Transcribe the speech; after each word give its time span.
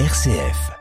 RCF. 0.00 0.72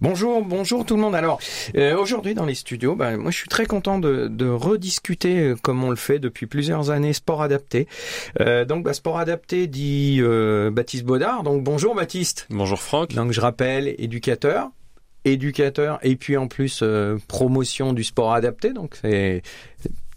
Bonjour, 0.00 0.44
bonjour 0.44 0.84
tout 0.84 0.96
le 0.96 1.00
monde. 1.00 1.14
Alors 1.14 1.38
euh, 1.76 1.96
aujourd'hui 1.96 2.34
dans 2.34 2.44
les 2.44 2.56
studios, 2.56 2.96
ben, 2.96 3.18
moi 3.18 3.30
je 3.30 3.36
suis 3.36 3.48
très 3.48 3.66
content 3.66 4.00
de, 4.00 4.26
de, 4.26 4.48
rediscuter 4.48 5.38
euh, 5.38 5.54
comme 5.54 5.84
on 5.84 5.90
le 5.90 5.96
fait 5.96 6.18
depuis 6.18 6.46
plusieurs 6.46 6.90
années 6.90 7.12
sport 7.12 7.40
adapté. 7.40 7.86
Euh, 8.40 8.64
donc 8.64 8.82
bah, 8.82 8.94
sport 8.94 9.20
adapté 9.20 9.68
dit 9.68 10.18
euh, 10.20 10.72
Baptiste 10.72 11.04
Baudard. 11.04 11.44
Donc 11.44 11.62
bonjour 11.62 11.94
Baptiste. 11.94 12.48
Bonjour 12.50 12.80
Franck. 12.80 13.14
Donc 13.14 13.30
je 13.30 13.40
rappelle 13.40 13.94
éducateur, 13.98 14.70
éducateur 15.24 16.00
et 16.02 16.16
puis 16.16 16.36
en 16.36 16.48
plus 16.48 16.80
euh, 16.82 17.16
promotion 17.28 17.92
du 17.92 18.02
sport 18.02 18.32
adapté. 18.32 18.72
Donc 18.72 18.98
c'est 19.00 19.42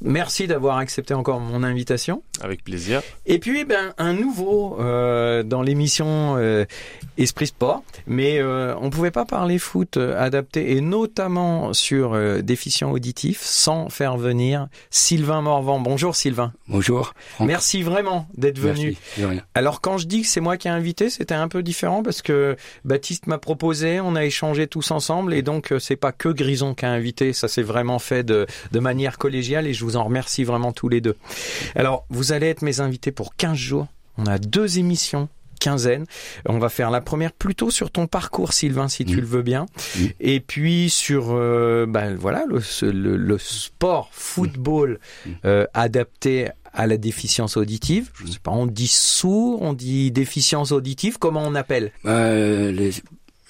Merci 0.06 0.46
d'avoir 0.46 0.78
accepté 0.78 1.16
encore 1.16 1.40
mon 1.40 1.64
invitation. 1.64 2.22
Avec 2.42 2.64
plaisir. 2.64 3.02
Et 3.26 3.40
puis, 3.40 3.66
ben, 3.66 3.94
un 3.98 4.14
nouveau 4.14 4.78
euh, 4.80 5.42
dans 5.42 5.64
l'émission 5.64 6.36
euh, 6.38 6.66
Esprit 7.18 7.48
Sport. 7.48 7.84
Mais 8.06 8.40
euh, 8.40 8.76
on 8.80 8.92
pouvait 8.92 9.10
pas 9.10 9.26
parler 9.26 9.58
foot 9.58 9.98
adapté 9.98 10.76
et 10.76 10.82
notamment 10.82 11.74
sur 11.74 12.14
euh, 12.14 12.42
déficients 12.42 12.92
auditifs 12.92 13.42
sans 13.42 13.90
faire 13.90 14.18
venir 14.18 14.68
Sylvain 14.92 15.42
Morvan. 15.42 15.80
Bonjour 15.80 16.16
Sylvain. 16.16 16.54
Bonjour. 16.68 17.14
Franck. 17.36 17.48
Merci 17.48 17.82
vraiment 17.82 18.28
d'être 18.38 18.60
venu. 18.60 18.96
Merci, 19.18 19.42
Alors 19.56 19.82
quand 19.82 19.98
je 19.98 20.06
dis 20.06 20.22
que 20.22 20.28
c'est 20.28 20.42
moi 20.42 20.58
qui 20.58 20.68
ai 20.68 20.72
invité, 20.72 21.10
c'était 21.10 21.34
un 21.34 21.48
peu 21.48 21.64
différent 21.64 22.04
parce 22.04 22.22
que 22.22 22.56
Baptiste 22.84 23.26
m'a 23.26 23.40
proposé, 23.40 24.00
on 24.00 24.16
a 24.16 24.24
échangé 24.24 24.68
tous 24.68 24.92
ensemble 24.92 25.34
et 25.34 25.42
donc 25.42 25.74
c'est 25.80 25.96
pas 25.96 26.12
que 26.12 26.30
Grison 26.30 26.76
qui 26.76 26.86
a 26.86 26.92
invité, 26.92 27.34
ça 27.34 27.48
s'est 27.48 27.64
vraiment 27.64 27.98
fait 27.98 28.24
de, 28.24 28.46
de 28.72 28.80
manière 28.80 29.18
collégiale 29.18 29.66
et 29.66 29.74
je 29.74 29.84
vous 29.84 29.95
en 29.96 30.04
remercie 30.06 30.44
vraiment 30.44 30.72
tous 30.72 30.90
les 30.90 31.02
deux. 31.02 31.16
Alors, 31.76 32.06
vous 32.10 32.32
allez 32.32 32.48
être 32.48 32.62
mes 32.62 32.80
invités 32.80 33.12
pour 33.12 33.36
15 33.36 33.58
jours. 33.58 33.88
On 34.18 34.26
a 34.26 34.38
deux 34.38 34.80
émissions 34.80 35.30
quinzaine. 35.60 36.06
On 36.48 36.60
va 36.60 36.68
faire 36.70 36.92
la 36.92 37.00
première 37.02 37.32
plutôt 37.32 37.72
sur 37.72 37.90
ton 37.90 38.08
parcours, 38.08 38.52
Sylvain, 38.54 38.88
si 38.90 39.06
tu 39.06 39.16
Mmh. 39.16 39.20
le 39.22 39.26
veux 39.26 39.42
bien. 39.42 39.66
Mmh. 39.98 40.04
Et 40.20 40.40
puis 40.42 40.90
sur 40.90 41.28
euh, 41.32 41.86
ben, 41.88 42.16
voilà 42.16 42.46
le, 42.48 42.60
le, 42.92 43.16
le 43.18 43.38
sport 43.38 44.10
football 44.12 45.00
Mmh. 45.26 45.30
euh, 45.46 45.66
adapté 45.74 46.50
à 46.74 46.88
la 46.88 46.98
déficience 46.98 47.56
auditive. 47.56 48.12
Je 48.22 48.34
sais 48.34 48.40
pas, 48.40 48.52
on 48.52 48.66
dit 48.68 48.90
sourd, 48.90 49.62
on 49.62 49.72
dit 49.74 50.12
déficience 50.12 50.72
auditive. 50.74 51.18
Comment 51.20 51.44
on 51.48 51.56
appelle? 51.56 51.94
Euh, 52.06 52.72
les, 52.74 52.92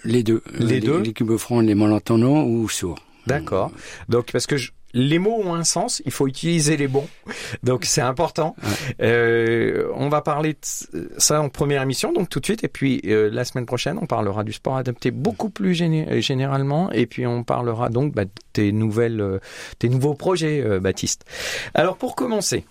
les 0.04 0.22
deux. 0.22 0.44
Les 0.60 0.80
deux 0.80 1.02
L'équipe 1.02 1.28
de 1.28 1.38
France, 1.38 1.64
les 1.64 1.76
malentendants 1.76 2.44
ou 2.44 2.70
sourds. 2.70 3.00
D'accord. 3.26 3.72
Donc 4.10 4.32
parce 4.32 4.46
que 4.46 4.58
je, 4.58 4.70
les 4.96 5.20
mots 5.20 5.42
ont 5.44 5.54
un 5.54 5.66
sens, 5.66 6.02
il 6.06 6.12
faut 6.12 6.26
utiliser 6.26 6.78
les 6.78 6.88
bons. 6.88 7.08
Donc 7.64 7.86
c'est 7.86 8.02
important. 8.02 8.56
Euh, 9.02 9.92
on 9.94 10.10
va 10.10 10.22
parler 10.22 10.54
de 10.54 11.10
ça 11.18 11.42
en 11.42 11.50
première 11.50 11.82
émission, 11.84 12.14
donc 12.14 12.30
tout 12.30 12.40
de 12.40 12.46
suite. 12.46 12.64
Et 12.64 12.70
puis 12.70 13.02
euh, 13.06 13.30
la 13.30 13.44
semaine 13.44 13.66
prochaine, 13.66 14.00
on 14.02 14.06
parlera 14.08 14.44
du 14.46 14.54
sport 14.54 14.78
adapté 14.78 15.12
beaucoup 15.12 15.50
plus 15.50 15.74
géné- 15.74 16.22
généralement. 16.22 16.92
Et 16.94 17.06
puis 17.06 17.28
on 17.28 17.44
parlera 17.44 17.90
donc 17.90 18.16
bah, 18.16 18.24
de 18.26 18.32
tes 18.54 18.72
nouvelles, 18.72 19.20
euh, 19.20 19.40
tes 19.78 19.90
nouveaux 19.90 20.16
projets, 20.16 20.64
euh, 20.66 20.80
Baptiste. 20.80 21.26
Alors 21.74 21.98
pour 21.98 22.16
commencer. 22.16 22.66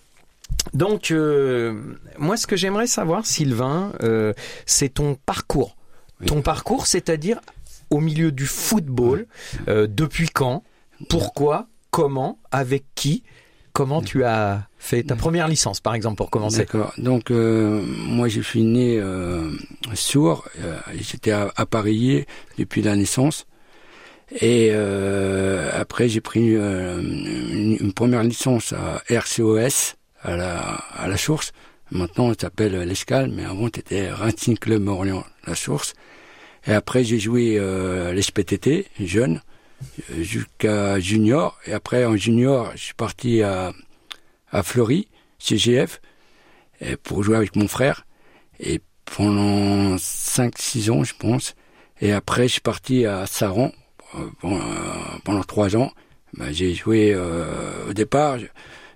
Donc, 0.72 1.10
euh, 1.10 1.74
moi, 2.18 2.36
ce 2.36 2.46
que 2.46 2.56
j'aimerais 2.56 2.86
savoir, 2.86 3.26
Sylvain, 3.26 3.92
euh, 4.02 4.32
c'est 4.66 4.94
ton 4.94 5.14
parcours. 5.26 5.76
Oui. 6.20 6.26
Ton 6.26 6.42
parcours, 6.42 6.86
c'est-à-dire 6.86 7.40
au 7.90 8.00
milieu 8.00 8.32
du 8.32 8.46
football, 8.46 9.26
euh, 9.68 9.86
depuis 9.88 10.28
quand, 10.28 10.62
pourquoi, 11.08 11.66
comment, 11.94 12.40
avec 12.50 12.82
qui, 12.96 13.22
comment 13.72 14.02
tu 14.02 14.24
as 14.24 14.66
fait 14.78 15.04
ta 15.04 15.14
première 15.14 15.46
licence, 15.46 15.78
par 15.78 15.94
exemple, 15.94 16.16
pour 16.16 16.28
commencer? 16.28 16.58
D'accord. 16.58 16.92
Donc, 16.98 17.30
euh, 17.30 17.80
moi, 17.86 18.26
je 18.26 18.40
suis 18.40 18.64
né 18.64 18.98
euh, 18.98 19.48
sourd. 19.94 20.44
Euh, 20.60 20.76
J'étais 20.98 21.30
appareillé 21.30 22.26
depuis 22.58 22.82
la 22.82 22.96
naissance. 22.96 23.46
Et 24.40 24.72
après, 24.72 26.08
j'ai 26.08 26.20
pris 26.20 26.56
une, 26.56 27.92
première 27.94 28.24
licence 28.24 28.72
à 28.72 29.00
RCOS, 29.08 29.94
à 30.22 30.36
la, 31.06 31.16
source. 31.16 31.52
Maintenant, 31.92 32.30
ça 32.30 32.40
s'appelle 32.40 32.76
l'Escale, 32.88 33.30
mais 33.30 33.44
avant, 33.44 33.68
c'était 33.72 34.10
Racing 34.10 34.58
Club 34.58 34.88
Orléans, 34.88 35.24
la 35.46 35.54
source. 35.54 35.94
Et 36.66 36.72
après, 36.72 37.04
j'ai 37.04 37.20
joué 37.20 37.60
l'SPTT, 38.12 38.88
jeune, 38.98 39.40
jusqu'à 40.20 40.98
junior. 41.00 41.58
Et 41.66 41.72
après, 41.72 42.04
en 42.04 42.16
junior, 42.16 42.72
je 42.74 42.82
suis 42.82 42.94
parti 42.94 43.42
à, 43.42 43.72
à 44.50 44.62
Fleury, 44.62 45.08
CGF, 45.38 46.00
pour 47.02 47.22
jouer 47.22 47.36
avec 47.36 47.56
mon 47.56 47.68
frère. 47.68 48.06
Et 48.60 48.80
pendant 49.04 49.96
5-6 49.96 50.90
ans, 50.90 51.04
je 51.04 51.14
pense. 51.14 51.54
Et 52.00 52.12
après, 52.12 52.48
je 52.48 52.54
suis 52.54 52.60
parti 52.60 53.06
à 53.06 53.26
Saran 53.26 53.72
pendant, 54.40 54.60
pendant 55.24 55.42
3 55.42 55.76
ans. 55.76 55.92
Ben, 56.36 56.52
j'ai 56.52 56.74
joué 56.74 57.12
euh, 57.14 57.90
au 57.90 57.92
départ. 57.92 58.38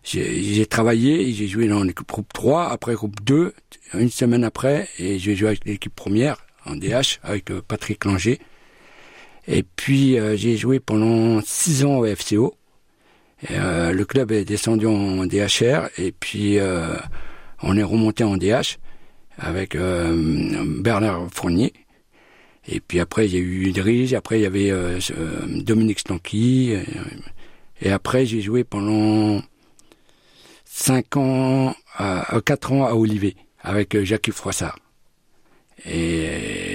J'ai 0.03 0.65
travaillé, 0.67 1.33
j'ai 1.33 1.49
joué 1.49 1.69
dans 1.69 1.83
l'équipe 1.83 2.09
groupe 2.09 2.33
3, 2.33 2.71
après 2.71 2.95
groupe 2.95 3.21
2, 3.25 3.53
une 3.95 4.11
semaine 4.11 4.43
après, 4.43 4.89
et 4.99 5.19
j'ai 5.19 5.37
joué 5.37 5.49
avec 5.49 5.67
l'équipe 5.67 5.95
première 5.95 6.39
en 6.65 6.77
DH 6.77 7.19
avec 7.23 7.51
euh, 7.51 7.61
Patrick 7.67 8.05
Langer. 8.07 8.41
Et 9.49 9.63
puis 9.63 10.19
euh, 10.19 10.37
j'ai 10.37 10.57
joué 10.59 10.79
pendant 10.79 11.41
6 11.41 11.85
ans 11.87 11.99
au 11.99 12.07
FCO. 12.07 12.55
Euh, 13.51 13.93
le 13.93 14.05
club 14.05 14.31
est 14.31 14.45
descendu 14.45 14.87
en 14.87 15.25
DHR 15.25 15.89
et 15.97 16.13
puis 16.13 16.59
euh, 16.59 16.97
on 17.63 17.77
est 17.77 17.83
remonté 17.83 18.25
en 18.25 18.37
DH 18.37 18.77
avec 19.39 19.77
Bernard 19.77 21.29
Fournier. 21.33 21.73
Et 22.67 22.81
puis 22.81 23.01
après 23.01 23.27
il 23.27 23.33
y 23.33 23.37
a 23.37 23.41
eu 23.41 23.69
Idriss, 23.69 24.13
après 24.13 24.41
il 24.41 24.43
y 24.43 24.47
avait 24.47 24.73
Dominique 25.47 26.01
Stanky. 26.01 26.75
Et, 27.81 27.91
après 27.91 28.27
j'ai 28.27 28.41
joué 28.41 28.65
pendant 28.65 29.41
5 30.65 31.17
ans, 31.17 31.75
à, 31.97 32.41
4 32.45 32.73
ans 32.73 32.87
à 32.87 32.93
Olivet 32.93 33.37
avec 33.63 34.03
Jacques 34.03 34.33
Froissart. 34.33 34.79
Et, 35.87 36.68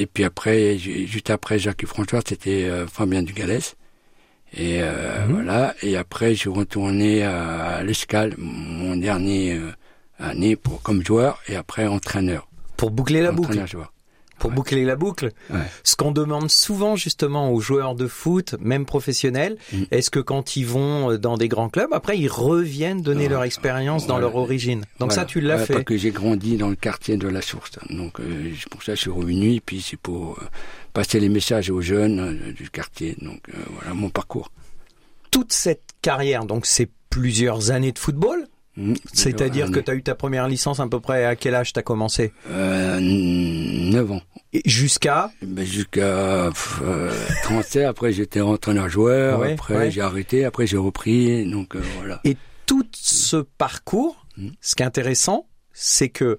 et 0.00 0.06
puis 0.06 0.24
après, 0.24 0.78
ju- 0.78 1.06
juste 1.06 1.30
après 1.30 1.58
Jacques 1.58 1.86
François, 1.86 2.20
c'était 2.26 2.64
euh, 2.64 2.86
Fabien 2.86 3.22
Dugalès. 3.22 3.76
Et 4.54 4.78
euh, 4.82 5.26
Mhm. 5.26 5.32
voilà. 5.34 5.74
Et 5.82 5.96
après, 5.96 6.34
je 6.34 6.38
suis 6.40 6.48
retourné 6.48 7.22
à 7.22 7.82
l'Escale, 7.82 8.34
mon 8.38 8.96
dernier 8.96 9.54
euh, 9.54 9.70
année 10.18 10.56
pour 10.56 10.80
comme 10.82 11.04
joueur, 11.04 11.40
et 11.48 11.56
après 11.56 11.86
entraîneur. 11.86 12.48
Pour 12.78 12.90
boucler 12.90 13.20
la 13.20 13.30
boucle. 13.32 13.48
entraîneur 13.50 13.66
joueur. 13.66 13.92
Pour 14.38 14.50
Ouais. 14.50 14.56
boucler 14.56 14.84
la 14.84 14.96
boucle. 14.96 15.32
Ouais. 15.50 15.58
Ce 15.84 15.96
qu'on 15.96 16.12
demande 16.12 16.50
souvent 16.50 16.94
justement 16.96 17.50
aux 17.52 17.60
joueurs 17.60 17.94
de 17.94 18.06
foot, 18.06 18.54
même 18.60 18.86
professionnels, 18.86 19.56
Mm. 19.72 19.82
est-ce 19.90 20.10
que 20.10 20.20
quand 20.20 20.56
ils 20.56 20.64
vont 20.66 21.10
euh, 21.12 21.18
dans 21.18 21.36
des 21.36 21.48
grands 21.48 21.68
clubs, 21.68 21.92
après 21.92 22.18
ils 22.18 22.28
reviennent 22.28 23.02
donner 23.02 23.24
Ouais. 23.24 23.28
leur 23.30 23.42
expérience 23.44 24.06
dans 24.06 24.18
leur 24.18 24.36
origine. 24.36 24.80
Donc 25.00 25.10
Voilà. 25.10 25.14
ça, 25.14 25.24
tu 25.24 25.40
l'as 25.40 25.58
fait. 25.58 25.72
Parce 25.74 25.84
que 25.84 25.96
j'ai 25.96 26.10
grandi 26.10 26.56
dans 26.56 26.68
le 26.68 26.76
quartier 26.76 27.16
de 27.16 27.28
la 27.28 27.42
Source. 27.42 27.72
Donc 27.90 28.20
euh, 28.20 28.52
pour 28.70 28.82
ça 28.82 28.94
je 28.94 29.00
suis 29.00 29.10
revenu. 29.10 29.60
Puis 29.64 29.82
c'est 29.82 29.96
pour 29.98 30.38
euh, 30.40 30.46
passer 30.92 31.18
les 31.20 31.28
messages 31.28 31.70
aux 31.70 31.80
jeunes 31.80 32.20
euh, 32.20 32.52
du 32.52 32.70
quartier. 32.70 33.16
Donc 33.20 33.40
voilà 33.74 33.94
mon 33.94 34.08
parcours. 34.10 34.50
Toute 35.30 35.52
cette 35.52 35.82
carrière, 36.00 36.44
donc 36.46 36.64
c'est 36.64 36.88
plusieurs 37.10 37.70
années 37.70 37.92
de 37.92 37.98
football. 37.98 38.46
Mm. 38.78 38.94
C'est-à-dire 39.12 39.66
que 39.66 39.74
Année. 39.74 39.82
tu 39.84 39.90
as 39.90 39.94
eu 39.94 40.02
ta 40.04 40.14
première 40.14 40.46
licence 40.46 40.78
à 40.78 40.86
peu 40.86 41.00
près 41.00 41.24
à 41.24 41.34
quel 41.34 41.54
âge 41.56 41.72
tu 41.72 41.78
as 41.78 41.82
commencé 41.82 42.32
Euh, 42.50 43.00
9 43.00 44.12
ans. 44.12 44.22
Jusqu'à 44.64 45.30
Ben, 45.42 45.64
jusqu'à 45.64 46.00
euh, 46.82 47.12
37, 47.42 47.84
après 47.84 48.12
j'étais 48.12 48.40
entraîneur-joueur, 48.40 49.40
Ouais, 49.40 49.54
après 49.54 49.76
ouais. 49.76 49.90
j'ai 49.90 50.00
arrêté, 50.00 50.44
après 50.44 50.66
j'ai 50.66 50.76
repris, 50.76 51.44
donc 51.50 51.74
euh, 51.76 51.82
voilà. 51.98 52.20
Et 52.24 52.36
tout 52.66 52.86
ce 52.92 53.36
parcours, 53.36 54.24
Mm. 54.36 54.50
ce 54.60 54.74
qui 54.76 54.82
est 54.84 54.86
intéressant, 54.86 55.48
c'est 55.72 56.08
que, 56.10 56.38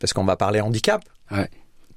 parce 0.00 0.14
qu'on 0.14 0.24
va 0.24 0.36
parler 0.36 0.60
handicap, 0.62 1.04
Ouais. 1.30 1.50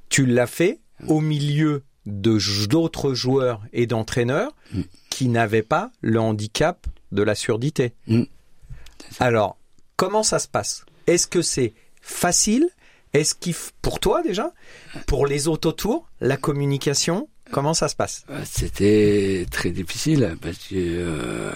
tu 0.09 0.25
l'as 0.25 0.47
fait 0.47 0.80
au 1.07 1.21
milieu 1.21 1.83
d'autres 2.06 3.13
joueurs 3.13 3.62
et 3.71 3.88
d'entraîneurs 3.88 4.51
Mm. 4.74 4.81
qui 5.09 5.30
n'avaient 5.30 5.63
pas 5.63 5.92
le 6.01 6.19
handicap 6.19 6.85
de 7.13 7.24
la 7.24 7.35
surdité. 7.35 7.94
Alors, 9.19 9.57
comment 9.95 10.23
ça 10.23 10.39
se 10.39 10.47
passe? 10.47 10.85
Est-ce 11.07 11.27
que 11.27 11.41
c'est 11.41 11.73
facile? 12.01 12.69
Est-ce 13.13 13.33
qu'il, 13.33 13.56
pour 13.81 14.00
toi 14.00 14.21
déjà, 14.21 14.53
pour 15.07 15.25
les 15.25 15.47
autres 15.47 15.69
autour, 15.69 16.07
la 16.21 16.38
communication, 16.38 17.27
comment 17.51 17.73
ça 17.73 17.88
se 17.88 17.95
passe? 17.95 18.23
Euh, 18.29 18.41
C'était 18.45 19.45
très 19.50 19.71
difficile 19.71 20.38
parce 20.39 20.57
que 20.59 20.75
euh, 20.75 21.51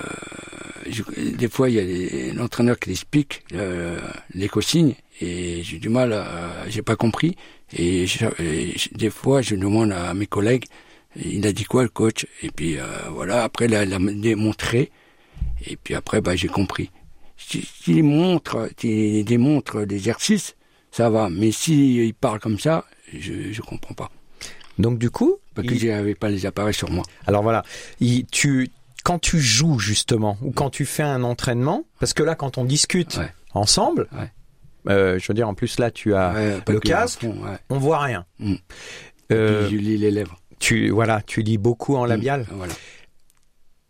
je- 0.90 1.04
des 1.36 1.48
fois 1.50 1.70
il 1.70 1.76
y 1.76 2.30
a 2.32 2.34
l'entraîneur 2.34 2.80
qui 2.80 2.90
explique 2.92 3.44
euh, 3.54 4.00
les 4.34 4.50
consignes 4.50 4.96
et 5.22 5.62
j'ai 5.64 5.78
du 5.78 5.90
mal, 5.90 6.12
j'ai 6.70 6.82
pas 6.82 6.96
compris 6.96 7.36
et, 7.72 8.08
je- 8.08 8.26
et 8.42 8.74
des 8.94 9.12
fois 9.12 9.44
je 9.44 9.56
demande 9.56 9.92
à 9.92 10.16
mes 10.16 10.26
collègues, 10.26 10.66
il 11.16 11.46
a 11.46 11.54
dit 11.54 11.66
quoi 11.66 11.84
le 11.84 11.90
coach? 11.90 12.26
Et 12.42 12.50
puis 12.50 12.80
euh, 12.80 12.86
voilà 13.12 13.44
après 13.44 13.66
il 13.66 13.76
a, 13.76 13.84
il 13.84 13.94
a 13.94 14.00
démontré 14.00 14.92
et 15.68 15.76
puis 15.78 15.94
après 15.94 16.20
bah 16.20 16.36
j'ai 16.36 16.48
compris. 16.48 16.90
S'il 17.48 18.04
montre, 18.04 18.70
s'il 18.78 19.26
démontre 19.26 19.82
l'exercice, 19.82 20.56
ça 20.92 21.10
va. 21.10 21.30
Mais 21.30 21.52
si 21.52 21.96
il 22.08 22.14
parle 22.14 22.40
comme 22.40 22.60
ça, 22.60 22.86
je 23.14 23.52
je 23.52 23.62
comprends 23.62 23.94
pas. 23.94 24.10
Donc 24.80 24.98
du 24.98 25.10
coup, 25.10 25.38
parce 25.54 25.68
que 25.68 25.76
j'avais 25.76 26.16
pas 26.16 26.30
les 26.30 26.46
appareils 26.46 26.74
sur 26.74 26.90
moi. 26.90 27.04
Alors 27.28 27.44
voilà, 27.44 27.64
il, 28.00 28.26
tu 28.26 28.70
quand 29.04 29.20
tu 29.20 29.40
joues 29.40 29.80
justement 29.80 30.38
ou 30.42 30.52
quand 30.52 30.70
tu 30.70 30.86
fais 30.86 31.04
un 31.04 31.24
entraînement, 31.24 31.86
parce 32.00 32.14
que 32.14 32.24
là 32.24 32.36
quand 32.36 32.58
on 32.58 32.66
discute 32.66 33.20
ensemble, 33.54 34.08
euh, 34.90 35.20
je 35.20 35.28
veux 35.28 35.34
dire 35.34 35.48
en 35.48 35.54
plus 35.54 35.80
là 35.80 35.92
tu 35.92 36.16
as 36.16 36.62
le 36.68 36.80
casque, 36.80 37.26
on 37.70 37.78
voit 37.78 38.00
rien. 38.00 38.26
Mm. 38.40 38.56
Euh, 39.32 39.70
je 39.70 39.76
lis 39.76 39.98
les 39.98 40.12
lèvres. 40.12 40.40
Tu 40.60 40.90
voilà, 40.90 41.22
tu 41.26 41.42
lis 41.42 41.58
beaucoup 41.58 41.96
en 41.96 42.06
mm. 42.06 42.10
labial. 42.10 42.46
Voilà. 42.52 42.74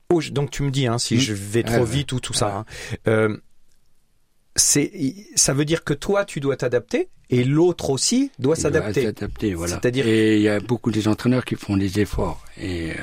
Oh, 0.10 0.22
donc 0.32 0.52
tu 0.52 0.64
me 0.64 0.72
dis 0.72 0.88
hein, 0.88 0.98
si 0.98 1.16
mm. 1.16 1.20
je 1.20 1.34
vais 1.34 1.64
trop 1.64 1.86
vite 1.86 2.12
ou 2.12 2.20
tout 2.20 2.34
ça. 2.34 2.58
Hein. 2.58 2.66
Euh, 3.08 3.38
c'est 4.56 4.92
ça 5.36 5.54
veut 5.54 5.66
dire 5.66 5.84
que 5.84 5.94
toi 5.94 6.26
tu 6.26 6.40
dois 6.40 6.58
t'adapter 6.58 7.10
et 7.30 7.44
l'autre 7.44 7.90
aussi 7.90 8.32
doit 8.40 8.56
s'adapter. 8.56 9.04
S'adapter, 9.06 9.54
voilà. 9.54 9.74
C'est-à-dire 9.74 10.08
et 10.08 10.36
il 10.36 10.42
y 10.42 10.50
a 10.50 10.60
beaucoup 10.60 10.92
des 10.92 11.08
entraîneurs 11.08 11.46
qui 11.46 11.56
font 11.56 11.78
des 11.78 12.00
efforts 12.00 12.44
et 12.58 12.92
euh, 12.92 12.96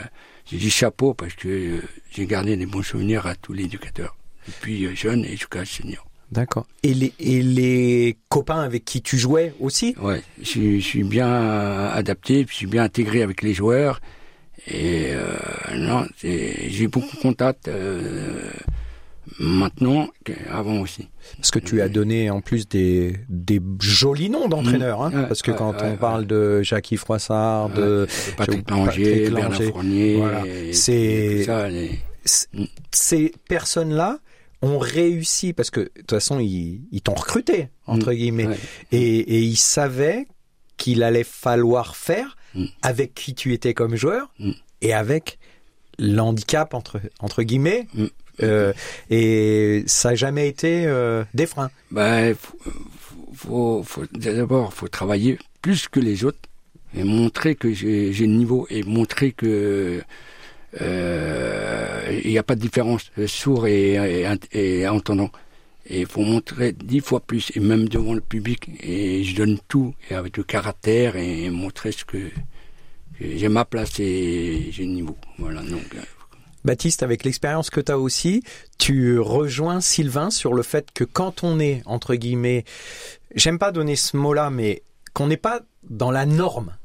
j'ai 0.47 0.58
dit 0.58 0.70
chapeau 0.70 1.14
parce 1.14 1.35
que 1.35 1.49
euh, 1.49 1.82
j'ai 2.11 2.26
gardé 2.26 2.56
des 2.56 2.67
bons 2.67 2.82
souvenirs 2.82 3.26
à 3.26 3.35
tous 3.35 3.52
les 3.52 3.64
éducateurs 3.64 4.17
depuis 4.47 4.87
euh, 4.87 4.94
jeune 4.94 5.25
et 5.25 5.32
jusqu'à 5.32 5.64
senior. 5.64 6.06
D'accord. 6.31 6.67
Et 6.85 6.94
les 6.94 7.12
et 7.19 7.43
les 7.43 8.17
copains 8.29 8.61
avec 8.61 8.85
qui 8.85 9.02
tu 9.02 9.19
jouais 9.19 9.52
aussi? 9.58 9.97
Ouais, 10.00 10.23
je, 10.41 10.79
je 10.79 10.79
suis 10.79 11.02
bien 11.02 11.29
adapté, 11.88 12.47
je 12.49 12.55
suis 12.55 12.67
bien 12.69 12.85
intégré 12.85 13.23
avec 13.23 13.43
les 13.43 13.52
joueurs 13.52 14.00
et 14.67 15.12
euh, 15.12 15.77
non, 15.77 16.07
j'ai 16.23 16.89
beaucoup 16.89 17.17
de 17.17 17.21
contacts. 17.23 17.69
Euh, 17.69 18.51
maintenant 19.39 20.09
qu'avant 20.25 20.81
aussi. 20.81 21.09
Parce 21.37 21.51
que 21.51 21.59
tu 21.59 21.81
as 21.81 21.89
donné 21.89 22.31
en 22.31 22.41
plus 22.41 22.69
des, 22.69 23.17
des 23.29 23.61
jolis 23.81 24.31
noms 24.31 24.49
d'entraîneurs, 24.49 25.03
hein, 25.03 25.11
parce 25.29 25.43
que 25.43 25.51
quand 25.51 25.75
on 25.83 25.97
parle 25.97 26.27
de 26.27 26.62
Jackie 26.62 26.97
Froissart, 26.97 27.71
de 27.71 28.07
Patrick 28.37 28.71
Langer, 28.71 29.31
Bernard 29.31 29.62
Fournier, 29.62 30.73
c'est 30.73 31.47
mm. 32.53 32.65
ces 32.91 33.33
personnes-là 33.49 34.19
ont 34.62 34.79
réussi 34.79 35.53
parce 35.55 35.71
que 35.71 35.81
de 35.81 35.91
toute 36.01 36.11
façon 36.11 36.39
ils, 36.39 36.83
ils 36.93 37.01
t'ont 37.01 37.15
recruté 37.15 37.69
entre 37.87 38.12
mm. 38.12 38.15
guillemets 38.15 38.49
et, 38.93 39.19
et 39.19 39.39
ils 39.39 39.57
savaient 39.57 40.27
qu'il 40.77 41.03
allait 41.03 41.25
falloir 41.25 41.97
faire 41.97 42.37
mm. 42.55 42.64
avec 42.82 43.14
qui 43.14 43.35
tu 43.35 43.52
étais 43.52 43.75
comme 43.75 43.97
joueur 43.97 44.32
et 44.81 44.93
avec 44.93 45.38
l'handicap 45.99 46.75
entre 46.75 47.00
entre 47.20 47.43
guillemets 47.43 47.87
euh, 48.43 48.73
et 49.11 49.85
ça 49.87 50.11
n'a 50.11 50.14
jamais 50.14 50.49
été 50.49 50.87
euh, 50.87 51.25
des 51.35 51.47
freins. 51.47 51.70
Ben, 51.91 52.35
faut, 53.35 53.82
faut, 53.85 54.05
d'abord, 54.12 54.73
faut 54.73 54.88
travailler 54.88 55.38
plus 55.62 55.88
que 55.88 56.00
les 56.00 56.25
autres 56.25 56.38
et 56.97 57.05
montrer 57.05 57.55
que 57.55 57.73
j'ai 57.73 58.12
le 58.12 58.26
niveau 58.26 58.67
et 58.70 58.82
montrer 58.82 59.32
que 59.32 60.02
euh, 60.81 62.20
il 62.25 62.31
n'y 62.31 62.38
a 62.38 62.43
pas 62.43 62.55
de 62.55 62.61
différence 62.61 63.11
sourd 63.26 63.67
et, 63.67 64.25
et, 64.52 64.81
et 64.81 64.88
entendant. 64.88 65.31
Et 65.93 66.01
il 66.01 66.07
faut 66.07 66.23
montrer 66.23 66.73
dix 66.73 67.01
fois 67.01 67.19
plus, 67.21 67.51
et 67.57 67.61
même 67.61 67.89
devant 67.89 68.15
le 68.15 68.21
public. 68.21 68.71
Et 68.81 69.25
je 69.25 69.35
donne 69.35 69.59
tout, 69.67 69.95
et 70.09 70.15
avec 70.15 70.37
le 70.37 70.45
caractère, 70.45 71.17
et 71.17 71.51
montrer 71.51 71.91
ce 71.91 72.05
que, 72.05 72.17
que 73.19 73.37
j'ai 73.37 73.49
ma 73.49 73.65
place 73.65 73.99
et 73.99 74.69
j'ai 74.71 74.85
le 74.85 74.93
niveau. 74.93 75.17
Voilà, 75.39 75.63
donc 75.63 75.97
Baptiste, 76.65 77.03
avec 77.03 77.25
l'expérience 77.25 77.71
que 77.71 77.81
tu 77.81 77.91
as 77.91 77.99
aussi, 77.99 78.43
tu 78.79 79.19
rejoins 79.19 79.81
Sylvain 79.81 80.31
sur 80.31 80.55
le 80.55 80.63
fait 80.63 80.89
que 80.93 81.05
quand 81.05 81.43
on 81.43 81.59
est, 81.59 81.83
entre 81.87 82.15
guillemets, 82.15 82.65
j'aime 83.35 83.59
pas 83.59 83.73
donner 83.73 83.97
ce 83.97 84.17
mot-là, 84.17 84.51
mais 84.51 84.83
qu'on 85.13 85.27
n'est 85.27 85.37
pas 85.37 85.61
dans 85.89 86.11
la 86.11 86.27
norme. 86.27 86.77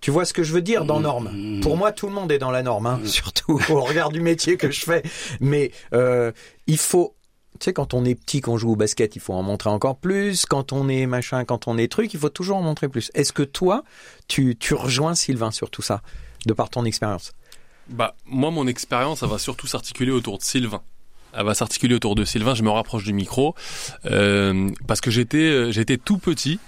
Tu 0.00 0.10
vois 0.10 0.24
ce 0.24 0.32
que 0.32 0.44
je 0.44 0.52
veux 0.52 0.62
dire 0.62 0.84
dans 0.84 1.00
norme? 1.00 1.60
Pour 1.60 1.76
moi, 1.76 1.90
tout 1.90 2.06
le 2.06 2.12
monde 2.12 2.30
est 2.30 2.38
dans 2.38 2.52
la 2.52 2.62
norme, 2.62 2.86
hein, 2.86 3.00
surtout 3.04 3.60
au 3.68 3.80
regard 3.80 4.10
du 4.10 4.20
métier 4.20 4.56
que 4.56 4.70
je 4.70 4.80
fais. 4.80 5.02
Mais 5.40 5.72
euh, 5.92 6.30
il 6.66 6.78
faut, 6.78 7.14
tu 7.60 7.66
sais, 7.66 7.72
quand 7.72 7.94
on 7.94 8.04
est 8.04 8.16
petit, 8.16 8.40
qu'on 8.40 8.58
joue 8.58 8.72
au 8.72 8.76
basket, 8.76 9.14
il 9.14 9.20
faut 9.20 9.32
en 9.32 9.42
montrer 9.42 9.70
encore 9.70 9.96
plus. 9.96 10.44
Quand 10.44 10.72
on 10.72 10.88
est 10.88 11.06
machin, 11.06 11.44
quand 11.44 11.68
on 11.68 11.78
est 11.78 11.90
truc, 11.90 12.12
il 12.12 12.18
faut 12.18 12.28
toujours 12.28 12.56
en 12.56 12.62
montrer 12.62 12.88
plus. 12.88 13.12
Est-ce 13.14 13.32
que 13.32 13.44
toi, 13.44 13.84
tu, 14.26 14.56
rejoins 14.72 15.14
Sylvain 15.14 15.52
sur 15.52 15.70
tout 15.70 15.82
ça, 15.82 16.02
de 16.46 16.52
par 16.52 16.68
ton 16.68 16.84
expérience? 16.84 17.32
Bah, 17.88 18.16
moi, 18.26 18.50
mon 18.50 18.66
expérience, 18.66 19.22
elle 19.22 19.28
va 19.28 19.38
surtout 19.38 19.68
s'articuler 19.68 20.10
autour 20.10 20.38
de 20.38 20.42
Sylvain. 20.42 20.82
Elle 21.32 21.44
va 21.44 21.54
s'articuler 21.54 21.94
autour 21.94 22.16
de 22.16 22.24
Sylvain. 22.24 22.54
Je 22.54 22.62
me 22.62 22.70
rapproche 22.70 23.04
du 23.04 23.12
micro 23.12 23.54
euh, 24.06 24.70
parce 24.86 25.00
que 25.00 25.10
j'étais, 25.10 25.38
euh, 25.38 25.70
j'étais 25.70 25.96
tout 25.96 26.18
petit. 26.18 26.58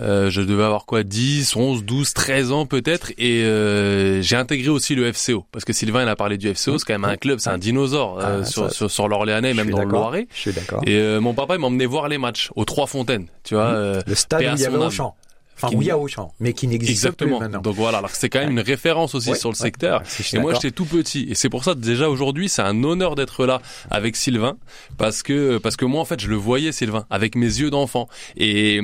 Euh, 0.00 0.30
je 0.30 0.40
devais 0.42 0.62
avoir 0.62 0.86
quoi 0.86 1.02
10, 1.02 1.56
11, 1.56 1.84
12, 1.84 2.12
13 2.12 2.52
ans 2.52 2.66
peut-être 2.66 3.10
et 3.18 3.42
euh, 3.42 4.22
j'ai 4.22 4.36
intégré 4.36 4.68
aussi 4.68 4.94
le 4.94 5.12
FCO 5.12 5.44
parce 5.50 5.64
que 5.64 5.72
Sylvain 5.72 6.02
il 6.02 6.08
a 6.08 6.16
parlé 6.16 6.38
du 6.38 6.54
FCO, 6.54 6.78
c'est 6.78 6.84
quand 6.86 6.94
même 6.98 7.04
un 7.04 7.16
club, 7.16 7.40
c'est 7.40 7.50
un 7.50 7.58
dinosaure 7.58 8.20
euh, 8.20 8.40
ah, 8.42 8.44
sur, 8.44 8.70
sur, 8.70 8.90
sur 8.90 9.08
l'Orléanais 9.08 9.54
même 9.54 9.70
dans 9.70 9.82
le 9.82 9.90
Loiret. 9.90 10.28
Je 10.32 10.40
suis 10.40 10.52
d'accord. 10.52 10.82
Et 10.86 10.96
euh, 10.96 11.20
mon 11.20 11.34
papa 11.34 11.54
il 11.54 11.60
m'emmenait 11.60 11.86
voir 11.86 12.08
les 12.08 12.18
matchs 12.18 12.50
aux 12.54 12.64
Trois 12.64 12.86
Fontaines, 12.86 13.26
tu 13.42 13.54
vois. 13.54 13.72
Mmh. 13.72 14.02
le 14.06 14.14
stade 14.14 14.40
où 14.40 14.44
il 14.44 14.60
y 14.60 14.66
avait 14.66 14.76
Auchan. 14.76 15.16
Enfin, 15.60 15.74
oui, 15.76 15.90
à 15.90 15.98
Auchan, 15.98 16.32
mais 16.40 16.52
qui 16.52 16.68
n'existe 16.68 17.04
Exactement. 17.04 17.38
plus 17.38 17.46
maintenant. 17.46 17.62
Donc 17.62 17.74
voilà, 17.74 17.98
alors 17.98 18.10
c'est 18.10 18.28
quand 18.28 18.40
même 18.40 18.50
une 18.50 18.60
référence 18.60 19.14
aussi 19.14 19.34
sur 19.34 19.50
le 19.50 19.56
secteur. 19.56 20.02
et 20.32 20.38
moi, 20.38 20.54
j'étais 20.54 20.70
tout 20.70 20.86
petit, 20.86 21.26
et 21.28 21.34
c'est 21.34 21.48
pour 21.48 21.64
ça 21.64 21.74
déjà 21.74 22.08
aujourd'hui, 22.08 22.48
c'est 22.48 22.62
un 22.62 22.82
honneur 22.84 23.14
d'être 23.14 23.46
là 23.46 23.60
avec 23.90 24.16
Sylvain, 24.16 24.56
parce 24.96 25.22
que 25.22 25.58
parce 25.58 25.76
que 25.76 25.84
moi 25.84 26.00
en 26.00 26.04
fait, 26.04 26.20
je 26.20 26.28
le 26.28 26.36
voyais 26.36 26.72
Sylvain 26.72 27.06
avec 27.10 27.34
mes 27.34 27.46
yeux 27.46 27.70
d'enfant, 27.70 28.08
et 28.36 28.80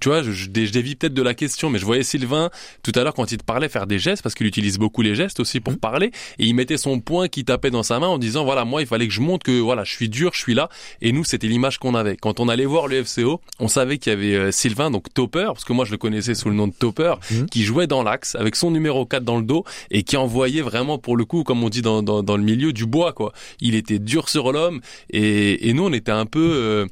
tu 0.00 0.08
vois, 0.08 0.22
je, 0.22 0.32
je, 0.32 0.48
dévie 0.48 0.96
peut-être 0.96 1.14
de 1.14 1.22
la 1.22 1.34
question, 1.34 1.70
mais 1.70 1.78
je 1.78 1.84
voyais 1.84 2.02
Sylvain 2.02 2.50
tout 2.82 2.92
à 2.94 3.02
l'heure 3.02 3.14
quand 3.14 3.32
il 3.32 3.38
te 3.38 3.44
parlait 3.44 3.68
faire 3.68 3.86
des 3.86 3.98
gestes, 3.98 4.22
parce 4.22 4.34
qu'il 4.34 4.46
utilise 4.46 4.78
beaucoup 4.78 5.02
les 5.02 5.14
gestes 5.14 5.40
aussi 5.40 5.60
pour 5.60 5.74
mmh. 5.74 5.78
parler, 5.78 6.06
et 6.38 6.46
il 6.46 6.54
mettait 6.54 6.76
son 6.76 7.00
poing 7.00 7.28
qui 7.28 7.44
tapait 7.44 7.70
dans 7.70 7.82
sa 7.82 7.98
main 7.98 8.06
en 8.06 8.18
disant 8.18 8.44
voilà 8.44 8.64
moi 8.64 8.80
il 8.80 8.86
fallait 8.86 9.06
que 9.06 9.12
je 9.12 9.20
montre 9.20 9.44
que 9.44 9.60
voilà 9.60 9.84
je 9.84 9.92
suis 9.92 10.08
dur, 10.08 10.32
je 10.34 10.40
suis 10.40 10.54
là, 10.54 10.68
et 11.02 11.12
nous 11.12 11.24
c'était 11.24 11.46
l'image 11.46 11.78
qu'on 11.78 11.94
avait. 11.94 12.16
Quand 12.16 12.40
on 12.40 12.48
allait 12.48 12.64
voir 12.64 12.88
le 12.88 13.04
FCO, 13.04 13.40
on 13.58 13.68
savait 13.68 13.98
qu'il 13.98 14.12
y 14.12 14.16
avait 14.16 14.34
euh, 14.34 14.52
Sylvain 14.52 14.90
donc 14.90 15.12
Topper, 15.12 15.46
parce 15.46 15.64
que 15.64 15.72
moi 15.72 15.83
je 15.84 15.90
le 15.90 15.98
connaissais 15.98 16.34
sous 16.34 16.48
le 16.48 16.54
nom 16.54 16.66
de 16.66 16.72
Topper, 16.72 17.14
mmh. 17.30 17.44
qui 17.46 17.62
jouait 17.62 17.86
dans 17.86 18.02
l'axe 18.02 18.34
avec 18.34 18.56
son 18.56 18.70
numéro 18.70 19.06
4 19.06 19.24
dans 19.24 19.38
le 19.38 19.44
dos 19.44 19.64
et 19.90 20.02
qui 20.02 20.16
envoyait 20.16 20.62
vraiment 20.62 20.98
pour 20.98 21.16
le 21.16 21.24
coup, 21.24 21.44
comme 21.44 21.62
on 21.62 21.68
dit 21.68 21.82
dans, 21.82 22.02
dans, 22.02 22.22
dans 22.22 22.36
le 22.36 22.42
milieu, 22.42 22.72
du 22.72 22.86
bois 22.86 23.12
quoi. 23.12 23.32
Il 23.60 23.74
était 23.74 23.98
dur 23.98 24.28
sur 24.28 24.52
l'homme, 24.52 24.80
et, 25.10 25.68
et 25.68 25.72
nous 25.72 25.84
on 25.84 25.92
était 25.92 26.12
un 26.12 26.26
peu 26.26 26.40
euh, 26.40 26.86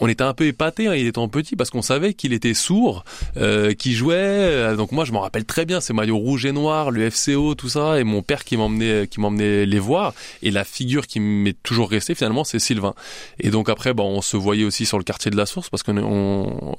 on 0.00 0.08
était 0.08 0.24
un 0.24 0.34
peu 0.34 0.46
épaté, 0.46 0.86
hein, 0.86 0.94
il 0.94 1.06
étant 1.06 1.28
petit, 1.28 1.56
parce 1.56 1.70
qu'on 1.70 1.82
savait 1.82 2.14
qu'il 2.14 2.32
était 2.32 2.54
sourd, 2.54 3.04
euh, 3.36 3.74
qu'il 3.74 3.94
jouait. 3.94 4.16
Euh, 4.16 4.76
donc 4.76 4.92
moi, 4.92 5.04
je 5.04 5.12
m'en 5.12 5.20
rappelle 5.20 5.44
très 5.44 5.64
bien, 5.64 5.80
ces 5.80 5.92
maillots 5.92 6.18
rouge 6.18 6.46
et 6.46 6.52
noir, 6.52 6.90
le 6.90 7.10
FCO, 7.10 7.54
tout 7.54 7.68
ça, 7.68 7.98
et 7.98 8.04
mon 8.04 8.22
père 8.22 8.44
qui 8.44 8.56
m'emmenait, 8.56 9.06
qui 9.08 9.20
m'emmenait 9.20 9.66
les 9.66 9.78
voir. 9.78 10.14
Et 10.42 10.50
la 10.50 10.64
figure 10.64 11.06
qui 11.06 11.20
m'est 11.20 11.60
toujours 11.62 11.90
restée, 11.90 12.14
finalement, 12.14 12.44
c'est 12.44 12.58
Sylvain. 12.58 12.94
Et 13.40 13.50
donc 13.50 13.68
après, 13.68 13.92
bon, 13.92 14.04
on 14.04 14.22
se 14.22 14.36
voyait 14.36 14.64
aussi 14.64 14.86
sur 14.86 14.98
le 14.98 15.04
quartier 15.04 15.30
de 15.30 15.36
la 15.36 15.46
Source, 15.46 15.68
parce 15.68 15.82
que 15.82 15.90
on, 15.90 16.76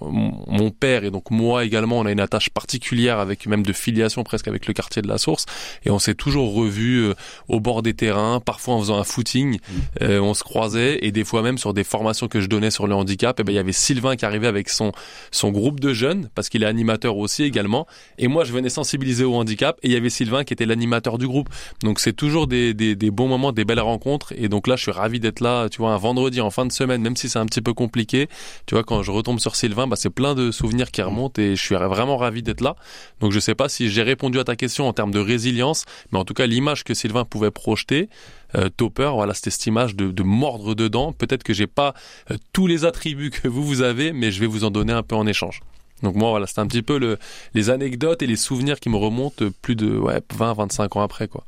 mon 0.48 0.72
père 0.72 1.04
et 1.04 1.12
donc 1.12 1.32
moi 1.32 1.66
également, 1.66 2.00
on 2.00 2.06
a 2.06 2.12
une 2.12 2.20
attache 2.20 2.50
particulière 2.50 3.20
avec 3.20 3.48
même 3.48 3.64
de 3.64 3.74
filiation 3.74 4.24
presque 4.24 4.48
avec 4.48 4.68
le 4.68 4.74
quartier 4.74 5.02
de 5.02 5.08
la 5.08 5.18
Source. 5.18 5.46
Et 5.86 5.90
on 5.90 6.00
s'est 6.00 6.16
toujours 6.16 6.54
revus 6.54 7.00
euh, 7.00 7.16
au 7.48 7.60
bord 7.60 7.82
des 7.82 7.94
terrains, 7.94 8.40
parfois 8.40 8.76
en 8.76 8.80
faisant 8.80 8.98
un 8.98 9.04
footing, 9.04 9.56
mmh. 9.56 10.04
euh, 10.04 10.20
on 10.22 10.34
se 10.34 10.44
croisait, 10.44 11.00
et 11.02 11.12
des 11.12 11.24
fois 11.24 11.42
même 11.42 11.58
sur 11.58 11.74
des 11.74 11.84
formations 11.84 12.28
que 12.28 12.40
je 12.40 12.48
donnais 12.48 12.72
sur 12.72 12.88
le 12.88 12.96
handicap 12.96 13.09
et 13.10 13.42
eh 13.42 13.44
ben 13.44 13.52
il 13.54 13.56
y 13.56 13.60
avait 13.60 13.72
Sylvain 13.72 14.16
qui 14.16 14.26
arrivait 14.26 14.48
avec 14.48 14.70
son 14.70 14.92
son 15.32 15.52
groupe 15.52 15.80
de 15.80 15.94
jeunes 15.94 16.30
parce 16.36 16.50
qu'il 16.50 16.64
est 16.64 16.66
animateur 16.66 17.18
aussi 17.18 17.44
également 17.44 17.88
et 18.18 18.28
moi 18.28 18.44
je 18.44 18.52
venais 18.52 18.70
sensibiliser 18.70 19.24
au 19.24 19.36
handicap 19.36 19.78
et 19.84 19.88
il 19.88 19.94
y 19.94 19.96
avait 19.96 20.10
Sylvain 20.10 20.44
qui 20.44 20.54
était 20.54 20.66
l'animateur 20.66 21.18
du 21.18 21.28
groupe. 21.28 21.50
Donc 21.84 22.00
c'est 22.00 22.14
toujours 22.14 22.48
des, 22.48 22.74
des, 22.74 22.96
des 22.96 23.12
bons 23.12 23.28
moments, 23.28 23.52
des 23.52 23.66
belles 23.66 23.80
rencontres 23.80 24.34
et 24.36 24.50
donc 24.50 24.68
là 24.68 24.76
je 24.76 24.84
suis 24.84 24.92
ravi 24.92 25.20
d'être 25.20 25.40
là, 25.40 25.70
tu 25.70 25.80
vois 25.80 25.92
un 25.92 25.98
vendredi 25.98 26.42
en 26.42 26.50
fin 26.50 26.66
de 26.66 26.72
semaine 26.72 27.02
même 27.02 27.16
si 27.16 27.30
c'est 27.30 27.40
un 27.40 27.46
petit 27.46 27.62
peu 27.62 27.74
compliqué, 27.74 28.28
tu 28.66 28.76
vois 28.76 28.84
quand 28.84 29.04
je 29.04 29.12
retombe 29.12 29.40
sur 29.40 29.56
Sylvain, 29.56 29.88
bah 29.88 29.96
c'est 29.96 30.10
plein 30.10 30.36
de 30.36 30.52
souvenirs 30.52 30.92
qui 30.92 31.02
remontent 31.02 31.42
et 31.42 31.56
je 31.56 31.62
suis 31.62 31.76
vraiment 31.76 32.18
ravi 32.18 32.44
d'être 32.44 32.62
là. 32.62 32.76
Donc 33.20 33.32
je 33.32 33.40
sais 33.40 33.56
pas 33.56 33.70
si 33.70 33.90
j'ai 33.90 34.04
répondu 34.04 34.40
à 34.40 34.44
ta 34.44 34.56
question 34.56 34.88
en 34.88 34.94
termes 34.94 35.12
de 35.12 35.20
résilience, 35.20 35.86
mais 36.12 36.20
en 36.20 36.26
tout 36.26 36.34
cas 36.34 36.46
l'image 36.46 36.84
que 36.84 36.94
Sylvain 36.94 37.26
pouvait 37.26 37.52
projeter 37.52 38.10
euh, 38.56 38.70
Topper, 38.70 39.12
voilà, 39.14 39.34
cette 39.34 39.66
image 39.66 39.96
de, 39.96 40.12
de 40.12 40.24
mordre 40.24 40.76
dedans. 40.76 41.14
Peut-être 41.14 41.44
que 41.44 41.54
j'ai 41.54 41.68
pas 41.68 41.94
euh, 42.32 42.38
tous 42.54 42.68
les 42.68 42.86
attributs 42.86 43.30
que 43.30 43.48
vous 43.48 43.64
vous 43.64 43.82
avez, 43.82 44.14
mais 44.14 44.32
je 44.32 44.40
vais 44.40 44.48
vous 44.48 44.64
en 44.64 44.72
donner 44.72 44.94
un 44.94 45.04
peu 45.04 45.16
en 45.16 45.28
échange. 45.28 45.62
Donc 46.04 46.16
moi 46.16 46.30
voilà, 46.30 46.48
c'est 46.48 46.60
un 46.60 46.68
petit 46.68 46.82
peu 46.82 46.98
le, 46.98 47.18
les 47.54 47.70
anecdotes 47.70 48.22
et 48.22 48.28
les 48.28 48.36
souvenirs 48.36 48.80
qui 48.80 48.90
me 48.90 48.96
remontent 48.96 49.46
plus 49.62 49.76
de 49.76 49.98
ouais, 49.98 50.22
20, 50.34 50.54
25 50.54 50.96
ans 50.96 51.02
après 51.02 51.28
quoi. 51.28 51.44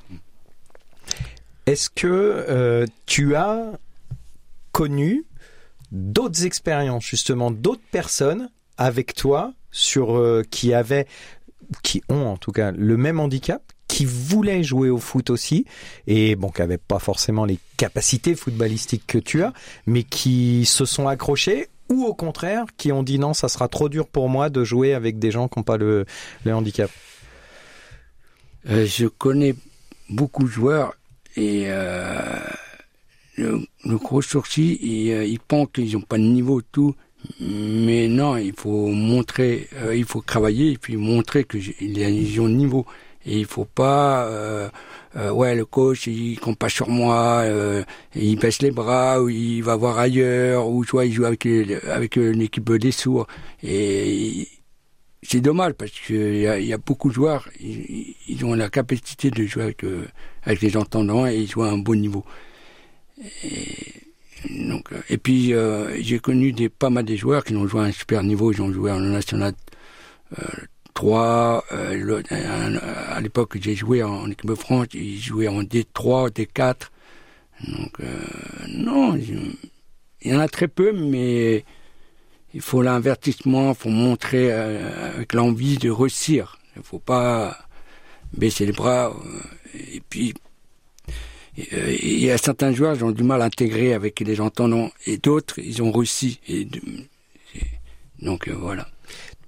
Est-ce 1.66 1.90
que 1.90 2.08
euh, 2.08 2.86
tu 3.06 3.36
as 3.36 3.72
connu 4.72 5.26
d'autres 5.92 6.46
expériences 6.46 7.06
justement 7.06 7.52
d'autres 7.52 7.82
personnes 7.92 8.50
avec 8.78 9.14
toi 9.14 9.54
sur 9.72 10.18
euh, 10.18 10.44
qui 10.50 10.74
avaient 10.74 11.08
qui 11.84 12.04
ont 12.10 12.26
en 12.26 12.38
tout 12.38 12.52
cas 12.52 12.72
le 12.72 12.98
même 12.98 13.20
handicap 13.20 13.62
qui 14.02 14.06
voulaient 14.06 14.64
jouer 14.64 14.90
au 14.90 14.98
foot 14.98 15.30
aussi 15.30 15.66
et 16.08 16.36
bon 16.36 16.50
qui 16.50 16.62
n'avaient 16.62 16.80
pas 16.80 16.98
forcément 16.98 17.46
les 17.46 17.60
capacités 17.78 18.34
footballistiques 18.34 19.06
que 19.06 19.20
tu 19.20 19.44
as 19.44 19.54
mais 19.86 20.02
qui 20.02 20.66
se 20.66 20.86
sont 20.86 21.08
accrochés 21.08 21.68
ou 21.88 22.06
au 22.06 22.16
contraire 22.16 22.66
qui 22.78 22.92
ont 22.92 23.04
dit 23.04 23.20
non, 23.20 23.36
ça 23.36 23.48
sera 23.48 23.68
trop 23.68 23.90
dur 23.90 24.08
pour 24.08 24.28
moi 24.28 24.50
de 24.50 24.64
jouer 24.64 24.96
avec 24.96 25.20
des 25.20 25.30
gens 25.30 25.48
qui 25.48 25.60
n'ont 25.60 25.64
pas 25.64 25.78
le, 25.78 26.08
le 26.46 26.56
handicap 26.56 26.90
euh, 28.72 28.88
Je 28.88 29.06
connais 29.06 29.54
beaucoup 30.10 30.46
de 30.46 30.50
joueurs 30.50 30.96
et 31.36 31.66
euh, 31.68 32.40
le, 33.38 33.68
gros 33.98 34.24
sourcil, 34.24 34.80
ils, 34.82 35.26
ils 35.26 35.40
pensent 35.40 35.68
qu'ils 35.74 35.94
n'ont 35.94 36.02
pas 36.02 36.18
de 36.18 36.24
niveau 36.24 36.64
tout. 36.64 36.96
Mais 37.40 38.08
non, 38.08 38.36
il 38.38 38.54
faut 38.54 38.88
montrer, 38.88 39.68
euh, 39.76 39.96
il 39.96 40.06
faut 40.06 40.22
travailler 40.22 40.72
et 40.72 40.78
puis 40.80 40.98
montrer 40.98 41.44
qu'il 41.44 41.98
y 41.98 42.04
a 42.04 42.10
une 42.10 42.18
vision 42.18 42.46
de 42.46 42.54
niveau. 42.54 42.88
Et 43.26 43.40
il 43.40 43.46
faut 43.46 43.66
pas, 43.66 44.26
euh, 44.26 44.70
euh, 45.16 45.32
ouais, 45.32 45.56
le 45.56 45.66
coach, 45.66 46.08
il 46.08 46.40
compte 46.40 46.58
pas 46.58 46.70
sur 46.70 46.90
moi, 46.90 47.42
euh, 47.44 47.84
il 48.16 48.38
baisse 48.40 48.62
les 48.62 48.72
bras, 48.72 49.22
ou 49.22 49.30
il 49.30 49.62
va 49.62 49.76
voir 49.76 50.00
ailleurs, 50.00 50.68
ou 50.68 50.84
soit 50.84 51.06
il 51.06 51.14
joue 51.14 51.26
avec, 51.26 51.46
avec 51.46 52.16
une 52.16 52.42
équipe 52.42 52.72
des 52.74 52.92
sourds. 52.92 53.28
Et 53.64 54.48
c'est 55.22 55.42
dommage 55.42 55.74
parce 55.74 55.92
qu'il 55.92 56.38
y 56.38 56.48
a, 56.48 56.60
y 56.60 56.74
a 56.74 56.78
beaucoup 56.78 57.10
de 57.10 57.14
joueurs, 57.14 57.48
ils, 57.60 58.44
ont 58.44 58.56
la 58.56 58.70
capacité 58.70 59.30
de 59.30 59.46
jouer 59.46 59.64
avec, 59.64 59.86
avec 60.44 60.62
les 60.62 60.76
entendants 60.78 61.28
et 61.28 61.38
ils 61.38 61.50
jouent 61.50 61.64
à 61.64 61.70
un 61.70 61.78
bon 61.78 62.00
niveau. 62.00 62.26
Et, 63.44 63.60
donc, 64.50 64.90
et 65.10 65.20
puis 65.20 65.54
j'ai 66.00 66.18
connu 66.18 66.54
des 66.54 66.70
pas 66.70 66.90
mal 66.90 67.06
des 67.06 67.18
joueurs 67.18 67.44
qui 67.44 67.56
ont 67.56 67.68
joué 67.68 67.82
à 67.82 67.84
un 67.84 67.92
super 67.92 68.24
niveau, 68.24 68.52
ils 68.52 68.62
ont 68.64 68.74
joué 68.74 68.92
en 68.92 69.00
national 69.00 69.54
euh, 70.40 70.46
3. 71.02 71.66
Euh, 71.72 72.22
à 73.10 73.22
l'époque, 73.22 73.58
j'ai 73.60 73.74
joué 73.74 74.04
en, 74.04 74.30
équipe 74.30 74.46
de 74.46 74.54
France, 74.54 74.86
j'ai 74.92 75.18
joué 75.18 75.48
en 75.48 75.64
D3, 75.64 76.30
D4. 76.30 76.76
Donc, 77.68 78.00
euh, 78.02 78.06
non, 78.68 79.16
il 79.16 79.56
y 80.32 80.36
en 80.36 80.40
a 80.40 80.48
très 80.48 80.68
peu, 80.68 80.92
mais 80.92 81.66
il 82.54 82.62
faut 82.62 82.84
l'invertissement, 82.84 83.70
il 83.70 83.76
faut 83.76 83.90
montrer 83.90 84.52
euh, 84.52 85.16
avec 85.16 85.34
l'envie 85.34 85.78
de 85.78 85.90
réussir. 85.90 86.60
Il 86.76 86.80
ne 86.80 86.84
faut 86.84 87.00
pas 87.00 87.58
baisser 88.34 88.68
les 88.68 88.72
bras. 88.72 89.12
et 89.74 90.02
puis, 90.08 90.36
il 91.58 92.20
y 92.20 92.30
a 92.30 92.38
certains 92.38 92.74
joueurs 92.74 92.96
qui 92.96 93.04
ont 93.04 93.12
du 93.12 93.24
mal 93.24 93.42
à 93.42 93.46
intégrer 93.46 93.96
avec 93.96 94.20
les 94.20 94.40
entendants, 94.40 94.92
et 95.08 95.18
d'autres, 95.18 95.58
ils 95.58 95.82
ont 95.82 95.92
réussi. 95.92 96.40
Donc, 98.22 98.50
voilà. 98.50 98.88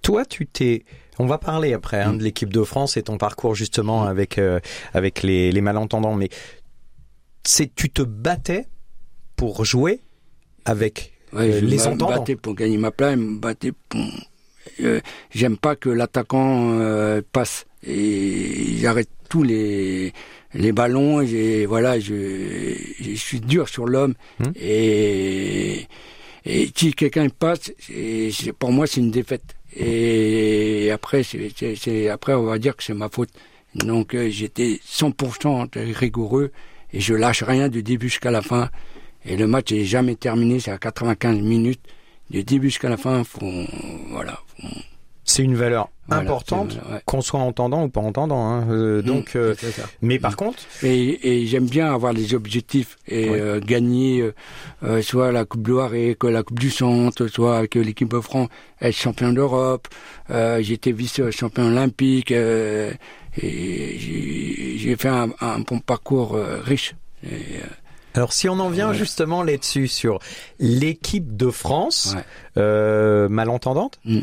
Toi, 0.01 0.25
tu 0.25 0.47
t'es 0.47 0.83
on 1.19 1.25
va 1.25 1.37
parler 1.37 1.73
après 1.73 2.01
hein, 2.01 2.13
mm. 2.13 2.17
de 2.17 2.23
l'équipe 2.23 2.53
de 2.53 2.63
France 2.63 2.97
et 2.97 3.03
ton 3.03 3.17
parcours 3.17 3.55
justement 3.55 4.03
mm. 4.03 4.07
avec 4.07 4.37
euh, 4.37 4.59
avec 4.93 5.23
les, 5.23 5.51
les, 5.51 5.61
malentendants. 5.61 6.15
Mais 6.15 6.29
c'est 7.43 7.73
tu 7.73 7.89
te 7.89 8.01
battais 8.01 8.67
pour 9.35 9.65
jouer 9.65 10.01
avec 10.65 11.13
euh, 11.33 11.61
les 11.61 11.87
entendants. 11.87 12.07
Je 12.07 12.13
me 12.13 12.19
battais 12.19 12.35
pour 12.35 12.55
gagner 12.55 12.77
ma 12.77 12.91
place. 12.91 13.15
Je 13.15 13.19
me 13.19 13.39
battais 13.39 13.71
pour. 13.89 14.01
Euh, 14.81 15.01
j'aime 15.31 15.57
pas 15.57 15.75
que 15.75 15.89
l'attaquant 15.89 16.79
passe 17.31 17.65
et 17.85 18.77
j'arrête 18.79 19.09
tous 19.29 19.43
les 19.43 20.13
les 20.53 20.71
ballons. 20.71 21.21
Et 21.21 21.65
voilà, 21.65 21.99
je, 21.99 22.75
je 22.99 23.15
suis 23.15 23.39
dur 23.39 23.69
sur 23.69 23.85
l'homme 23.85 24.13
mm. 24.39 24.51
et 24.55 25.87
et 26.45 26.69
si 26.75 26.93
quelqu'un 26.93 27.29
passe, 27.29 27.71
pour 28.59 28.71
moi 28.71 28.87
c'est 28.87 28.99
une 28.99 29.11
défaite. 29.11 29.55
Et 29.75 30.91
après, 30.91 31.23
c'est, 31.23 32.09
après, 32.09 32.33
on 32.33 32.43
va 32.43 32.59
dire 32.59 32.75
que 32.75 32.83
c'est 32.83 32.93
ma 32.93 33.09
faute. 33.09 33.29
Donc, 33.75 34.13
euh, 34.13 34.29
j'étais 34.29 34.79
100% 34.85 35.93
rigoureux 35.93 36.51
et 36.91 36.99
je 36.99 37.13
lâche 37.15 37.43
rien 37.43 37.69
du 37.69 37.81
début 37.81 38.09
jusqu'à 38.09 38.31
la 38.31 38.41
fin. 38.41 38.69
Et 39.25 39.35
le 39.35 39.47
match 39.47 39.71
n'est 39.71 39.85
jamais 39.85 40.15
terminé, 40.15 40.59
c'est 40.59 40.71
à 40.71 40.77
95 40.77 41.39
minutes. 41.39 41.81
Du 42.29 42.43
début 42.43 42.69
jusqu'à 42.69 42.89
la 42.89 42.97
fin, 42.97 43.23
faut, 43.23 43.49
voilà. 44.09 44.39
C'est 45.33 45.41
une 45.41 45.55
valeur 45.55 45.89
importante, 46.11 46.77
qu'on 47.05 47.21
soit 47.21 47.39
entendant 47.39 47.85
ou 47.85 47.89
pas 47.89 48.01
entendant. 48.01 48.45
Hein. 48.51 48.67
Euh, 48.69 49.01
mmh, 49.01 49.05
donc, 49.05 49.35
euh, 49.35 49.55
mais 50.03 50.19
par 50.19 50.33
mmh. 50.33 50.35
contre, 50.35 50.59
et, 50.83 51.41
et 51.41 51.47
j'aime 51.47 51.65
bien 51.65 51.91
avoir 51.91 52.13
les 52.13 52.35
objectifs 52.35 52.99
et 53.07 53.29
euh, 53.29 53.59
gagner 53.59 54.29
soit 55.01 55.31
la 55.31 55.45
Coupe 55.45 55.63
de 55.63 55.69
Loire 55.71 55.95
et 55.95 56.13
que 56.13 56.27
la 56.27 56.43
Coupe 56.43 56.59
du 56.59 56.69
Centre, 56.69 57.25
soit 57.25 57.57
avec 57.57 57.73
l'équipe 57.73 58.09
de 58.09 58.19
France 58.19 58.49
être 58.79 58.95
champion 58.95 59.33
d'Europe. 59.33 59.87
J'étais 60.29 60.91
vice-champion 60.91 61.65
olympique 61.65 62.29
et 62.29 62.91
j'ai 63.41 64.95
fait 64.99 65.09
un, 65.09 65.29
un, 65.41 65.61
bon 65.61 65.79
parcours 65.79 66.37
riche. 66.63 66.93
Et, 67.23 67.57
alors 68.13 68.33
si 68.33 68.47
on 68.49 68.59
en 68.59 68.69
vient 68.69 68.93
justement 68.93 69.43
là-dessus 69.43 69.87
sur 69.87 70.19
l'équipe 70.59 71.35
de 71.35 71.49
France 71.49 72.15
euh, 72.57 73.27
malentendante, 73.29 73.99
mmh. 74.05 74.19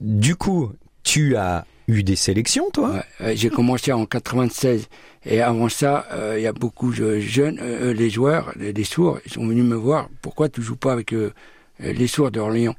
du 0.00 0.36
coup 0.36 0.72
tu 1.02 1.36
as 1.36 1.64
eu 1.88 2.02
des 2.02 2.16
sélections, 2.16 2.70
toi? 2.70 3.02
Ouais, 3.20 3.34
J'ai 3.34 3.48
commencé 3.48 3.92
en 3.92 4.04
96 4.04 4.88
et 5.24 5.40
avant 5.40 5.68
ça, 5.68 6.06
euh, 6.12 6.34
il 6.38 6.42
y 6.42 6.46
a 6.46 6.52
beaucoup 6.52 6.92
de 6.92 7.18
jeunes, 7.18 7.58
euh, 7.60 7.92
les 7.92 8.10
joueurs, 8.10 8.52
les, 8.56 8.84
sourds, 8.84 9.18
ils 9.26 9.32
sont 9.32 9.46
venus 9.46 9.64
me 9.64 9.74
voir. 9.74 10.08
Pourquoi 10.22 10.48
tu 10.48 10.62
joues 10.62 10.76
pas 10.76 10.92
avec 10.92 11.12
euh, 11.12 11.32
les 11.80 12.06
sourds 12.06 12.30
d'Orléans? 12.30 12.76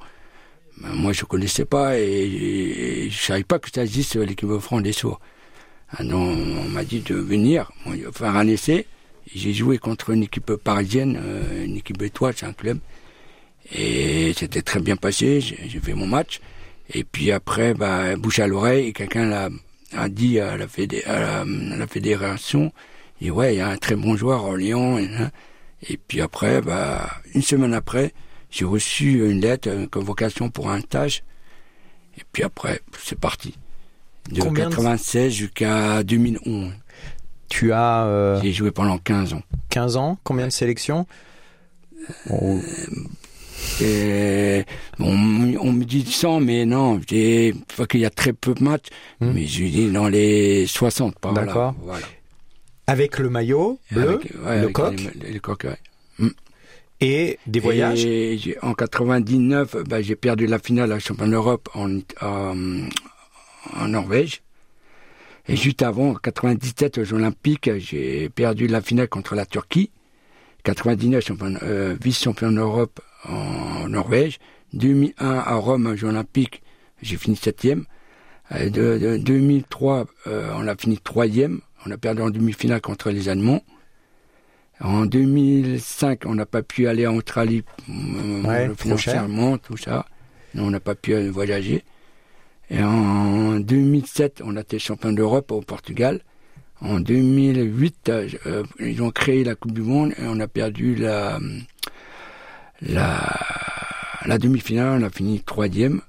Ben, 0.81 0.89
Moi, 0.93 1.11
je 1.11 1.25
connaissais 1.25 1.65
pas 1.65 1.97
et, 1.97 3.09
je 3.11 3.19
savais 3.19 3.43
pas 3.43 3.59
que 3.59 3.69
ça 3.73 3.81
existe 3.81 4.15
l'équipe 4.15 4.47
de 4.47 4.59
France 4.59 4.83
des 4.83 4.93
sourds. 4.93 5.19
Alors, 5.97 6.21
ah 6.21 6.61
on 6.65 6.69
m'a 6.69 6.83
dit 6.83 7.01
de 7.01 7.15
venir, 7.15 7.71
bon, 7.85 7.93
faire 8.13 8.35
un 8.35 8.47
essai. 8.47 8.85
J'ai 9.33 9.53
joué 9.53 9.77
contre 9.77 10.09
une 10.09 10.23
équipe 10.23 10.53
parisienne, 10.55 11.19
une 11.63 11.77
équipe 11.77 12.01
étoile, 12.01 12.33
c'est 12.35 12.45
un 12.45 12.53
club. 12.53 12.79
Et 13.71 14.33
c'était 14.35 14.61
très 14.61 14.79
bien 14.79 14.95
passé, 14.95 15.39
j'ai 15.41 15.79
fait 15.79 15.93
mon 15.93 16.07
match. 16.07 16.41
Et 16.91 17.03
puis 17.03 17.31
après, 17.31 17.73
bah, 17.73 18.15
bouche 18.15 18.39
à 18.39 18.47
l'oreille, 18.47 18.93
quelqu'un 18.93 19.31
a, 19.31 19.49
a 19.95 20.09
dit 20.09 20.39
à 20.39 20.57
la, 20.57 20.67
fédé 20.67 21.03
à 21.03 21.43
la, 21.45 21.87
fédération, 21.87 22.73
et 23.21 23.29
ouais, 23.31 23.55
il 23.55 23.57
y 23.57 23.61
a 23.61 23.69
un 23.69 23.77
très 23.77 23.95
bon 23.95 24.15
joueur 24.15 24.45
en 24.45 24.55
Lyon. 24.55 24.97
Et, 25.87 25.97
puis 25.97 26.21
après, 26.21 26.61
bah, 26.61 27.09
une 27.35 27.41
semaine 27.41 27.73
après, 27.73 28.13
j'ai 28.49 28.65
reçu 28.65 29.29
une 29.29 29.41
lettre, 29.41 29.69
une 29.69 29.87
convocation 29.87 30.49
pour 30.49 30.71
un 30.71 30.81
stage. 30.81 31.23
Et 32.17 32.23
puis 32.31 32.43
après, 32.43 32.81
c'est 32.97 33.19
parti. 33.19 33.55
De 34.31 34.41
96 34.41 35.31
jusqu'à 35.31 36.03
2011. 36.03 36.71
Tu 37.49 37.73
as... 37.73 38.05
Euh... 38.05 38.39
J'ai 38.41 38.53
joué 38.53 38.71
pendant 38.71 38.97
15 38.97 39.33
ans. 39.33 39.41
15 39.69 39.97
ans 39.97 40.17
Combien 40.23 40.47
de 40.47 40.51
sélections? 40.51 41.05
Euh, 42.31 42.59
et 43.81 44.65
on, 44.99 45.13
on, 45.61 45.71
me 45.71 45.83
dit 45.83 46.05
100, 46.05 46.39
mais 46.41 46.65
non, 46.65 46.99
il 47.11 47.53
qu'il 47.87 47.99
y 47.99 48.05
a 48.05 48.09
très 48.09 48.33
peu 48.33 48.53
de 48.53 48.63
matchs, 48.63 48.87
hmm. 49.19 49.31
mais 49.33 49.45
je 49.45 49.63
dis 49.65 49.91
dans 49.91 50.07
les 50.07 50.65
60 50.65 51.19
par 51.19 51.33
D'accord. 51.33 51.75
Voilà. 51.81 52.05
Avec 52.87 53.19
le 53.19 53.29
maillot 53.29 53.79
bleu, 53.91 54.19
le 54.43 54.67
coq, 54.69 54.95
le 55.21 55.39
coq 55.39 55.67
hmm. 56.17 56.29
Et 57.01 57.39
des 57.47 57.59
voyages? 57.59 58.03
Et 58.05 58.57
En 58.61 58.73
99, 58.73 59.77
bah, 59.87 60.01
j'ai 60.01 60.15
perdu 60.15 60.47
la 60.47 60.59
finale 60.59 60.91
à 60.91 60.95
la 60.95 60.99
Championnat 60.99 61.31
d'Europe 61.31 61.69
en, 61.73 61.99
en 62.21 63.87
Norvège. 63.87 64.41
Et 65.49 65.55
juste 65.55 65.81
avant, 65.81 66.11
en 66.11 66.13
97, 66.13 66.99
aux 66.99 67.13
Olympiques, 67.13 67.71
j'ai 67.77 68.29
perdu 68.29 68.67
la 68.67 68.81
finale 68.81 69.07
contre 69.07 69.35
la 69.35 69.45
Turquie. 69.45 69.89
99, 70.63 71.31
euh, 71.63 71.95
vice-champion 71.99 72.51
d'Europe 72.51 72.99
en 73.27 73.89
Norvège. 73.89 74.37
2001 74.73 75.27
à 75.27 75.55
Rome, 75.55 75.87
un 75.87 75.95
Jeux 75.95 76.07
Olympiques, 76.07 76.61
j'ai 77.01 77.17
fini 77.17 77.35
septième. 77.35 77.85
Euh, 78.51 78.69
de, 78.69 79.17
2003, 79.17 80.05
euh, 80.27 80.51
on 80.55 80.67
a 80.67 80.75
fini 80.75 80.97
troisième. 80.97 81.61
On 81.85 81.91
a 81.91 81.97
perdu 81.97 82.21
en 82.21 82.29
demi-finale 82.29 82.81
contre 82.81 83.09
les 83.09 83.29
Allemands. 83.29 83.63
En 84.81 85.05
2005, 85.05 86.25
on 86.25 86.35
n'a 86.35 86.45
pas 86.45 86.61
pu 86.61 86.87
aller 86.87 87.05
en 87.05 87.15
Australie 87.15 87.63
euh, 87.89 88.73
financièrement, 88.75 89.57
tout 89.57 89.77
ça. 89.77 90.05
On 90.55 90.69
n'a 90.69 90.79
pas 90.79 90.95
pu 90.95 91.15
voyager. 91.29 91.83
Et 92.69 92.83
en 92.83 93.59
2007, 93.59 94.41
on 94.45 94.55
a 94.55 94.61
été 94.61 94.79
champion 94.79 95.11
d'Europe 95.11 95.51
au 95.51 95.61
Portugal. 95.61 96.21
En 96.81 96.99
2008, 96.99 98.11
ils 98.79 99.01
ont 99.01 99.11
créé 99.11 99.43
la 99.43 99.55
Coupe 99.55 99.73
du 99.73 99.81
Monde 99.81 100.13
et 100.17 100.23
on 100.25 100.39
a 100.39 100.47
perdu 100.47 100.95
la, 100.95 101.39
la, 102.81 103.19
la 104.25 104.37
demi-finale, 104.37 105.01
on 105.01 105.05
a 105.05 105.09
fini 105.09 105.41
troisième. 105.41 106.01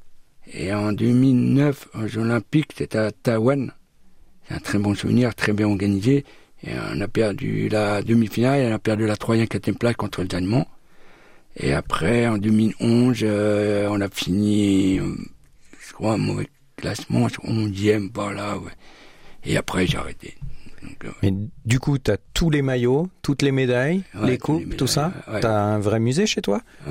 Et 0.52 0.73
en 0.73 0.93
2009, 0.93 1.88
aux 1.95 2.07
Jeux 2.07 2.21
Olympiques, 2.23 2.73
c'était 2.76 2.99
à 2.99 3.11
Taïwan. 3.12 3.73
C'est 4.47 4.55
un 4.55 4.59
très 4.59 4.79
bon 4.79 4.95
souvenir, 4.95 5.35
très 5.35 5.52
bien 5.52 5.67
organisé. 5.67 6.25
Et 6.64 6.73
on 6.93 7.00
a 7.00 7.09
perdu 7.09 7.69
la 7.69 8.02
demi-finale 8.02 8.61
et 8.61 8.71
on 8.71 8.75
a 8.75 8.79
perdu 8.79 9.07
la 9.07 9.17
troisième, 9.17 9.49
quatrième 9.49 9.79
place 9.79 9.97
contre 9.97 10.23
les 10.23 10.35
Allemands. 10.35 10.67
Et 11.57 11.73
après, 11.73 12.26
en 12.26 12.38
2011, 12.38 13.21
euh, 13.23 13.88
on 13.90 14.00
a 14.00 14.09
fini, 14.09 15.00
je 15.91 15.95
crois, 15.95 16.13
un 16.13 16.19
mauvais 16.19 16.49
classement, 16.77 17.27
11e 17.27 18.11
par 18.11 18.33
là. 18.33 18.57
Ouais. 18.57 18.71
Et 19.45 19.57
après, 19.57 19.87
j'ai 19.87 19.99
arrêté. 19.99 20.37
Euh, 21.05 21.11
Mais 21.23 21.35
du 21.65 21.81
coup, 21.81 21.99
tu 21.99 22.11
as 22.11 22.17
tous 22.33 22.49
les 22.49 22.63
maillots, 22.63 23.09
toutes 23.23 23.43
les 23.43 23.53
médailles, 23.53 24.03
les 24.23 24.39
coupes, 24.39 24.77
tout 24.77 24.87
ça. 24.87 25.13
Tu 25.41 25.47
as 25.47 25.53
un 25.53 25.79
vrai 25.79 25.99
musée 25.99 26.27
chez 26.27 26.41
toi 26.41 26.63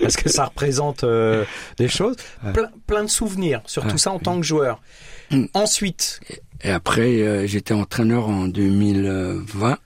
parce 0.00 0.16
que 0.16 0.28
ça 0.28 0.46
représente 0.46 1.04
euh, 1.04 1.44
des 1.78 1.88
choses. 1.88 2.16
Plein, 2.52 2.70
plein, 2.86 3.04
de 3.04 3.08
souvenirs 3.08 3.62
sur 3.66 3.86
tout 3.86 3.98
ça 3.98 4.10
en 4.10 4.18
tant 4.18 4.36
que 4.36 4.46
joueur. 4.46 4.82
Mm. 5.30 5.44
Ensuite. 5.54 6.20
Et 6.62 6.70
après, 6.70 7.22
euh, 7.22 7.46
j'étais 7.46 7.74
entraîneur 7.74 8.28
en 8.28 8.48
2020. 8.48 9.78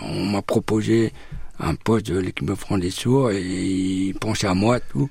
On 0.00 0.24
m'a 0.24 0.42
proposé 0.42 1.12
un 1.60 1.74
poste 1.74 2.06
de 2.06 2.18
l'équipe 2.18 2.46
de 2.46 2.54
France 2.54 2.80
des 2.80 2.90
Sourds 2.90 3.30
et 3.30 3.42
il 3.42 4.14
pensait 4.14 4.46
à 4.46 4.54
moi 4.54 4.80
tout. 4.80 5.10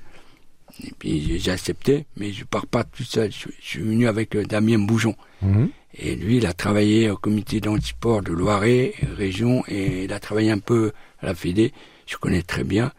Et 0.84 0.92
puis 0.98 1.38
j'ai 1.38 1.50
accepté, 1.50 2.06
mais 2.16 2.32
je 2.32 2.44
pars 2.44 2.66
pas 2.66 2.84
tout 2.84 3.02
seul. 3.02 3.30
Je, 3.32 3.48
suis 3.60 3.80
venu 3.80 4.06
avec 4.06 4.34
euh, 4.36 4.44
Damien 4.44 4.78
Boujon. 4.78 5.16
Mhm. 5.42 5.70
Et 5.94 6.14
lui, 6.14 6.36
il 6.36 6.46
a 6.46 6.52
travaillé 6.52 7.10
au 7.10 7.16
comité 7.16 7.60
d'antisport 7.60 8.22
de 8.22 8.32
Loiret, 8.32 8.94
région, 9.16 9.64
et 9.66 10.04
il 10.04 10.12
a 10.12 10.20
travaillé 10.20 10.50
un 10.50 10.58
peu 10.58 10.92
à 11.20 11.26
la 11.26 11.34
Fédé. 11.34 11.72
Je 12.06 12.16
connais 12.16 12.42
très 12.42 12.64
bien. 12.64 12.92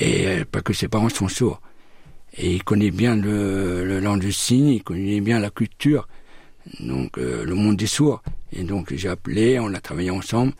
Et 0.00 0.26
euh, 0.26 0.44
pas 0.44 0.60
que 0.60 0.72
ses 0.72 0.88
parents 0.88 1.08
sont 1.08 1.28
sourds. 1.28 1.60
Et 2.36 2.54
il 2.54 2.64
connaît 2.64 2.90
bien 2.90 3.16
le, 3.16 3.84
le 3.84 4.00
langue 4.00 4.22
de 4.22 4.30
signe, 4.30 4.68
il 4.68 4.82
connaît 4.82 5.20
bien 5.20 5.38
la 5.38 5.50
culture, 5.50 6.08
donc 6.80 7.18
euh, 7.18 7.44
le 7.44 7.54
monde 7.54 7.76
des 7.76 7.86
sourds. 7.86 8.22
Et 8.52 8.64
donc 8.64 8.92
j'ai 8.94 9.08
appelé, 9.08 9.58
on 9.58 9.72
a 9.72 9.80
travaillé 9.80 10.10
ensemble, 10.10 10.52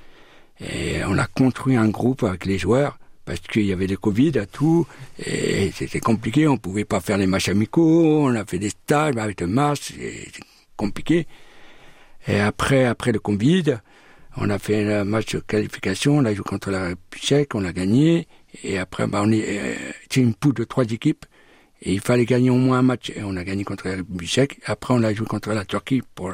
et 0.61 1.05
on 1.07 1.19
a 1.19 1.27
construit 1.27 1.77
un 1.77 1.89
groupe 1.89 2.23
avec 2.23 2.47
les 2.47 2.59
joueurs 2.59 2.99
parce 3.29 3.41
qu'il 3.41 3.67
y 3.67 3.75
avait 3.75 3.87
le 3.87 3.99
Covid 3.99 4.39
à 4.39 4.47
tout, 4.47 4.87
et 5.19 5.71
c'était 5.75 6.01
compliqué, 6.01 6.49
on 6.49 6.57
pouvait 6.57 6.87
pas 6.87 6.99
faire 6.99 7.19
les 7.19 7.27
matchs 7.27 7.51
amicaux, 7.51 8.23
on 8.23 8.35
a 8.35 8.47
fait 8.47 8.59
des 8.59 8.71
stages 8.71 9.19
avec 9.19 9.43
le 9.43 9.47
masque, 9.47 9.93
c'était 9.99 10.41
compliqué. 10.77 11.27
Et 12.27 12.41
après, 12.41 12.87
après 12.87 13.13
le 13.13 13.19
Covid, 13.19 13.81
on 14.39 14.49
a 14.49 14.59
fait 14.59 14.91
un 14.91 15.05
match 15.05 15.35
de 15.35 15.41
qualification, 15.41 16.17
on 16.17 16.25
a 16.25 16.33
joué 16.33 16.43
contre 16.43 16.71
la 16.71 16.85
République 16.85 17.23
tchèque, 17.23 17.55
on 17.55 17.67
a 17.67 17.73
gagné, 17.73 18.29
et 18.65 18.79
après, 18.79 19.07
bah, 19.07 19.21
on 19.23 19.31
est, 19.31 19.45
euh, 19.47 19.75
une 20.17 20.33
poule 20.33 20.55
de 20.55 20.65
trois 20.65 20.85
équipes, 20.85 21.27
et 21.83 21.93
il 21.93 22.01
fallait 22.01 22.25
gagner 22.25 22.49
au 22.49 22.57
moins 22.57 22.79
un 22.79 22.83
match, 22.83 23.11
et 23.15 23.23
on 23.25 23.37
a 23.37 23.45
gagné 23.45 23.63
contre 23.63 23.89
la 23.89 23.97
République 23.97 24.31
tchèque, 24.31 24.59
après 24.65 24.95
on 24.95 25.03
a 25.03 25.13
joué 25.13 25.27
contre 25.27 25.53
la 25.53 25.67
Turquie 25.67 26.01
pour, 26.15 26.33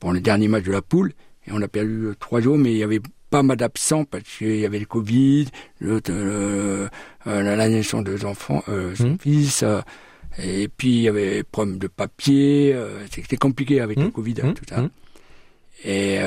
pour 0.00 0.12
le 0.12 0.20
dernier 0.20 0.48
match 0.48 0.64
de 0.64 0.72
la 0.72 0.82
poule, 0.82 1.14
et 1.46 1.52
on 1.52 1.62
a 1.62 1.68
perdu 1.68 2.08
trois 2.20 2.42
jours, 2.42 2.58
mais 2.58 2.72
il 2.72 2.76
y 2.76 2.82
avait 2.82 3.00
pas 3.30 3.42
mal 3.42 3.56
d'absents 3.56 4.04
parce 4.04 4.24
qu'il 4.24 4.56
y 4.58 4.66
avait 4.66 4.78
le 4.78 4.86
Covid, 4.86 5.46
le, 5.80 6.00
euh, 6.08 6.88
la 7.26 7.68
naissance 7.68 8.04
de 8.04 8.24
enfants, 8.24 8.62
euh, 8.68 8.94
son 8.94 9.10
mmh. 9.10 9.18
fils, 9.18 9.62
euh, 9.62 9.80
et 10.38 10.68
puis 10.68 10.88
il 10.88 11.00
y 11.02 11.08
avait 11.08 11.36
des 11.36 11.42
problèmes 11.42 11.78
de 11.78 11.88
papier, 11.88 12.72
euh, 12.74 13.04
c'était 13.10 13.36
compliqué 13.36 13.80
avec 13.80 13.98
le 13.98 14.06
mmh. 14.06 14.12
Covid, 14.12 14.34
hein, 14.42 14.46
mmh. 14.48 14.54
tout 14.54 14.64
ça. 14.68 14.88
Et, 15.84 16.18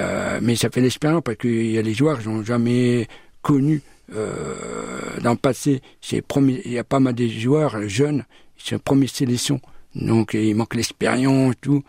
mais 0.42 0.56
ça 0.56 0.70
fait 0.70 0.82
l'expérience 0.82 1.24
parce 1.26 1.38
qu'il 1.38 1.72
y 1.72 1.80
a 1.80 1.82
les 1.82 1.96
joueurs 1.96 2.20
qui 2.20 2.30
n'ont 2.30 2.44
jamais 2.44 3.08
connu 3.42 3.82
dans 4.12 5.32
le 5.32 5.38
passé. 5.38 5.82
Il 6.12 6.72
y 6.72 6.78
a 6.78 6.84
pas 6.84 7.00
mal 7.00 7.16
de 7.16 7.28
joueurs 7.28 7.90
jeunes, 7.90 8.24
c'est 8.58 8.80
première 8.80 9.10
sélection, 9.10 9.60
donc 9.96 10.36
il 10.36 10.54
manque 10.54 10.76
l'expérience, 10.76 11.56
tout. 11.60 11.84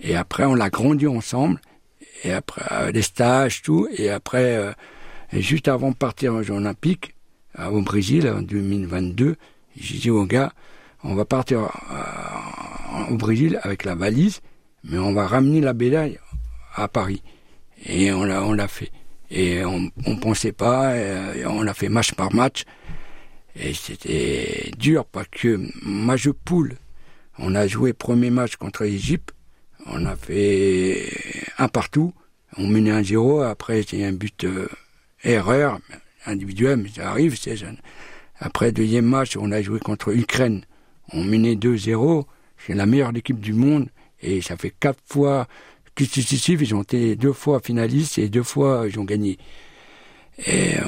Et 0.00 0.16
après, 0.16 0.46
on 0.46 0.56
l'a 0.56 0.68
grandi 0.68 1.06
ensemble 1.06 1.60
et 2.24 2.32
après 2.32 2.62
euh, 2.70 2.92
des 2.92 3.02
stages, 3.02 3.62
tout, 3.62 3.88
et 3.96 4.10
après, 4.10 4.56
euh, 4.56 4.72
juste 5.32 5.68
avant 5.68 5.90
de 5.90 5.96
partir 5.96 6.34
aux 6.34 6.42
Jeux 6.42 6.54
Olympiques, 6.54 7.14
euh, 7.58 7.66
au 7.66 7.82
Brésil, 7.82 8.28
en 8.28 8.42
2022, 8.42 9.36
j'ai 9.78 9.98
dit 9.98 10.10
aux 10.10 10.24
gars, 10.24 10.52
on 11.04 11.14
va 11.14 11.24
partir 11.24 11.70
au 13.10 13.16
Brésil 13.16 13.60
avec 13.62 13.84
la 13.84 13.94
valise, 13.94 14.40
mais 14.82 14.98
on 14.98 15.12
va 15.12 15.26
ramener 15.26 15.60
la 15.60 15.74
médaille 15.74 16.18
à 16.74 16.88
Paris. 16.88 17.22
Et 17.84 18.12
on 18.12 18.24
l'a, 18.24 18.42
on 18.42 18.54
l'a 18.54 18.66
fait. 18.66 18.90
Et 19.30 19.64
on, 19.64 19.90
on 20.06 20.16
pensait 20.16 20.52
pas, 20.52 20.94
on 21.46 21.62
l'a 21.62 21.74
fait 21.74 21.90
match 21.90 22.14
par 22.14 22.34
match. 22.34 22.64
Et 23.54 23.74
c'était 23.74 24.70
dur 24.78 25.04
parce 25.04 25.28
que 25.30 25.60
match 25.84 26.28
poule, 26.44 26.74
on 27.38 27.54
a 27.54 27.66
joué 27.66 27.92
premier 27.92 28.30
match 28.30 28.56
contre 28.56 28.84
l'Égypte, 28.84 29.32
on 29.86 30.04
a 30.06 30.16
fait 30.16 31.08
un 31.58 31.68
partout. 31.68 32.12
On 32.56 32.66
menait 32.66 32.90
un 32.90 33.02
zéro. 33.02 33.40
Après, 33.40 33.82
c'est 33.88 34.04
un 34.04 34.12
but 34.12 34.44
euh, 34.44 34.68
erreur 35.24 35.78
individuel, 36.26 36.78
mais 36.78 36.88
ça 36.88 37.10
arrive. 37.10 37.36
C'est 37.38 37.56
Après, 38.38 38.72
deuxième 38.72 39.06
match, 39.06 39.36
on 39.36 39.52
a 39.52 39.62
joué 39.62 39.78
contre 39.80 40.14
Ukraine. 40.14 40.62
On 41.12 41.22
menait 41.22 41.54
2-0. 41.54 42.24
C'est 42.66 42.74
la 42.74 42.86
meilleure 42.86 43.14
équipe 43.16 43.40
du 43.40 43.52
monde. 43.52 43.88
Et 44.22 44.40
ça 44.40 44.56
fait 44.56 44.72
quatre 44.78 45.00
fois 45.06 45.46
consécutifs. 45.96 46.60
Ils 46.62 46.74
ont 46.74 46.82
été 46.82 47.16
deux 47.16 47.32
fois 47.32 47.60
finalistes 47.60 48.18
et 48.18 48.28
deux 48.28 48.42
fois 48.42 48.86
ils 48.88 48.98
ont 48.98 49.04
gagné. 49.04 49.38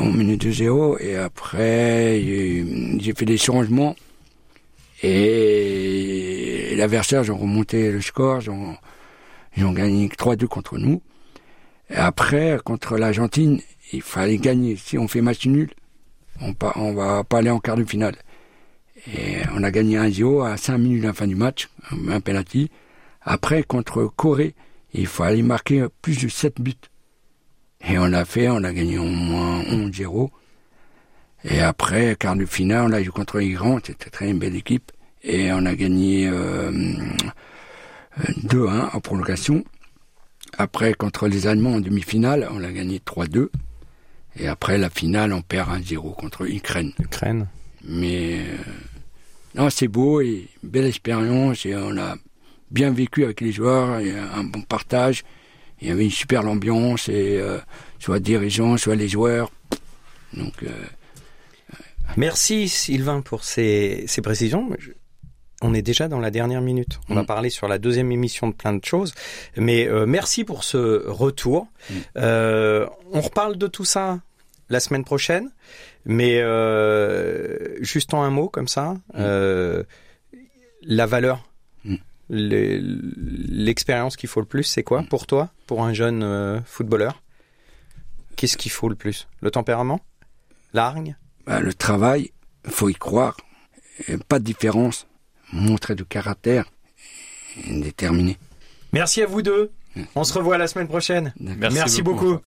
On 0.01 0.13
menait 0.13 0.37
2-0. 0.37 1.01
Et 1.01 1.17
après, 1.17 2.21
j'ai 2.21 3.15
fait 3.17 3.25
des 3.25 3.39
changements. 3.39 3.97
Et 5.03 6.75
l'adversaire, 6.77 7.23
ils 7.23 7.31
ont 7.31 7.39
remonté 7.39 7.93
le 7.93 8.01
score. 8.01 8.41
Gagné 9.57 10.09
3-2 10.09 10.47
contre 10.47 10.79
nous. 10.79 11.03
Et 11.91 11.97
après, 11.97 12.59
contre 12.65 12.97
l'Argentine, 12.97 13.61
il 13.93 14.03
fallait 14.03 14.39
gagner. 14.39 14.77
Si 14.77 14.99
on 14.99 15.09
fait 15.09 15.23
match 15.23 15.47
nul, 15.47 15.71
on, 16.41 16.55
on 16.77 16.93
va 16.95 17.25
pas 17.25 17.39
aller 17.39 17.51
en 17.51 17.61
quart 17.61 17.77
de 17.77 17.85
finale. 17.85 18.17
Et 19.07 19.39
on 19.55 19.63
a 19.63 19.71
gagné 19.71 19.97
1-0 19.97 20.45
à 20.47 20.57
5 20.57 20.79
minutes 20.79 21.03
de 21.03 21.07
la 21.07 21.15
fin 21.15 21.27
du 21.27 21.37
match, 21.37 21.69
un 22.09 22.21
penalty. 22.21 22.71
Après, 23.23 23.63
contre 23.63 24.05
Corée, 24.05 24.55
il 24.93 25.07
fallait 25.07 25.43
marquer 25.43 25.87
plus 26.03 26.21
de 26.21 26.29
7 26.29 26.61
buts. 26.61 26.75
Et 27.89 27.99
on 27.99 28.07
l'a 28.07 28.25
fait, 28.25 28.49
on 28.49 28.65
a 28.65 28.73
gagné 28.73 28.99
au 28.99 29.05
moins 29.05 29.63
11-0. 29.63 30.31
Et 31.45 31.61
après, 31.61 32.17
quart 32.19 32.37
de 32.37 32.45
finale, 32.45 32.87
on 32.89 32.93
a 32.93 33.03
joué 33.03 33.13
contre 33.13 33.39
l'Iran, 33.39 33.79
c'était 33.85 34.11
très 34.11 34.29
une 34.29 34.39
belle 34.39 34.57
équipe. 34.57 34.91
Et 35.23 35.53
on 35.53 35.65
a 35.67 35.75
gagné 35.75 36.29
euh, 36.29 36.73
2-1 38.45 38.95
en 38.95 39.01
prolongation. 39.01 39.65
Après, 40.57 40.95
contre 40.95 41.29
les 41.29 41.47
Allemands 41.47 41.75
en 41.75 41.81
demi-finale, 41.81 42.49
on 42.51 42.63
a 42.63 42.73
gagné 42.73 43.01
3-2. 43.05 43.51
Et 44.37 44.49
après, 44.49 44.79
la 44.79 44.91
finale, 44.91 45.33
on 45.33 45.43
perd 45.43 45.69
1-0 45.71 46.15
contre 46.15 46.45
l'Ukraine. 46.45 46.93
Ukraine. 46.99 47.49
Mais, 47.85 48.39
euh, 48.39 48.57
non, 49.55 49.71
c'est 49.71 49.89
beau 49.89 50.21
et 50.21 50.49
belle 50.63 50.87
expérience. 50.87 51.67
Et 51.67 51.77
on 51.77 51.97
a 51.99 52.17
bien 52.71 52.91
vécu 52.91 53.25
avec 53.25 53.41
les 53.41 53.53
joueurs, 53.53 53.99
et 53.99 54.17
un 54.17 54.45
bon 54.45 54.63
partage. 54.63 55.25
Il 55.81 55.89
y 55.89 55.91
avait 55.91 56.05
une 56.05 56.11
super 56.11 56.47
ambiance, 56.47 57.09
et, 57.09 57.39
euh, 57.39 57.59
soit 57.99 58.21
dirigeants, 58.21 58.77
soit 58.77 58.97
les 58.97 59.09
joueurs. 59.09 59.51
Donc, 60.35 60.63
euh, 60.63 60.71
Merci 62.17 62.69
Sylvain 62.69 63.21
pour 63.21 63.45
ces, 63.45 64.05
ces 64.07 64.23
précisions 64.23 64.71
on 65.63 65.75
est 65.75 65.83
déjà 65.83 66.09
dans 66.09 66.21
la 66.21 66.31
dernière 66.31 66.61
minute. 66.61 67.01
On 67.09 67.15
va 67.15 67.23
mm. 67.23 67.27
parler 67.27 67.51
sur 67.51 67.69
la 67.69 67.79
deuxième 67.79 68.13
émission 68.13 68.49
de 68.49 68.55
plein 68.55 68.73
de 68.73 68.85
choses. 68.85 69.15
Mais 69.57 69.89
euh, 69.89 70.07
merci 70.07 70.45
pour 70.45 70.65
ce 70.65 71.07
retour. 71.07 71.67
Mm. 71.91 71.95
Euh, 72.19 72.87
on 73.13 73.21
reparle 73.21 73.59
de 73.59 73.67
tout 73.67 73.85
ça 73.85 74.21
la 74.69 74.81
semaine 74.81 75.05
prochaine. 75.05 75.51
Mais 76.05 76.41
euh, 76.41 77.77
juste 77.83 78.15
en 78.15 78.23
un 78.23 78.31
mot 78.31 78.49
comme 78.49 78.69
ça, 78.69 78.97
mm. 79.15 79.83
la 80.83 81.07
valeur, 81.07 81.45
l'expérience 82.31 84.17
qu'il 84.17 84.29
faut 84.29 84.41
le 84.41 84.47
plus, 84.47 84.65
c'est 84.65 84.83
quoi 84.83 85.05
pour 85.09 85.27
toi, 85.27 85.51
pour 85.67 85.83
un 85.83 85.93
jeune 85.93 86.63
footballeur? 86.65 87.23
Qu'est-ce 88.37 88.57
qu'il 88.57 88.71
faut 88.71 88.89
le 88.89 88.95
plus? 88.95 89.27
Le 89.41 89.51
tempérament? 89.51 90.01
L'argne? 90.73 91.17
Bah, 91.47 91.61
Le 91.61 91.75
travail, 91.75 92.31
faut 92.65 92.89
y 92.89 92.95
croire. 92.95 93.37
Pas 94.29 94.39
de 94.39 94.45
différence 94.45 95.09
montrer 95.53 95.95
de 95.95 96.05
caractère 96.05 96.65
déterminé. 97.67 98.39
Merci 98.93 99.23
à 99.23 99.27
vous 99.27 99.43
deux. 99.43 99.71
On 100.15 100.25
se 100.25 100.33
revoit 100.33 100.59
la 100.59 100.69
semaine 100.69 100.89
prochaine. 100.89 101.33
Merci, 101.41 102.03
beaucoup. 102.03 102.39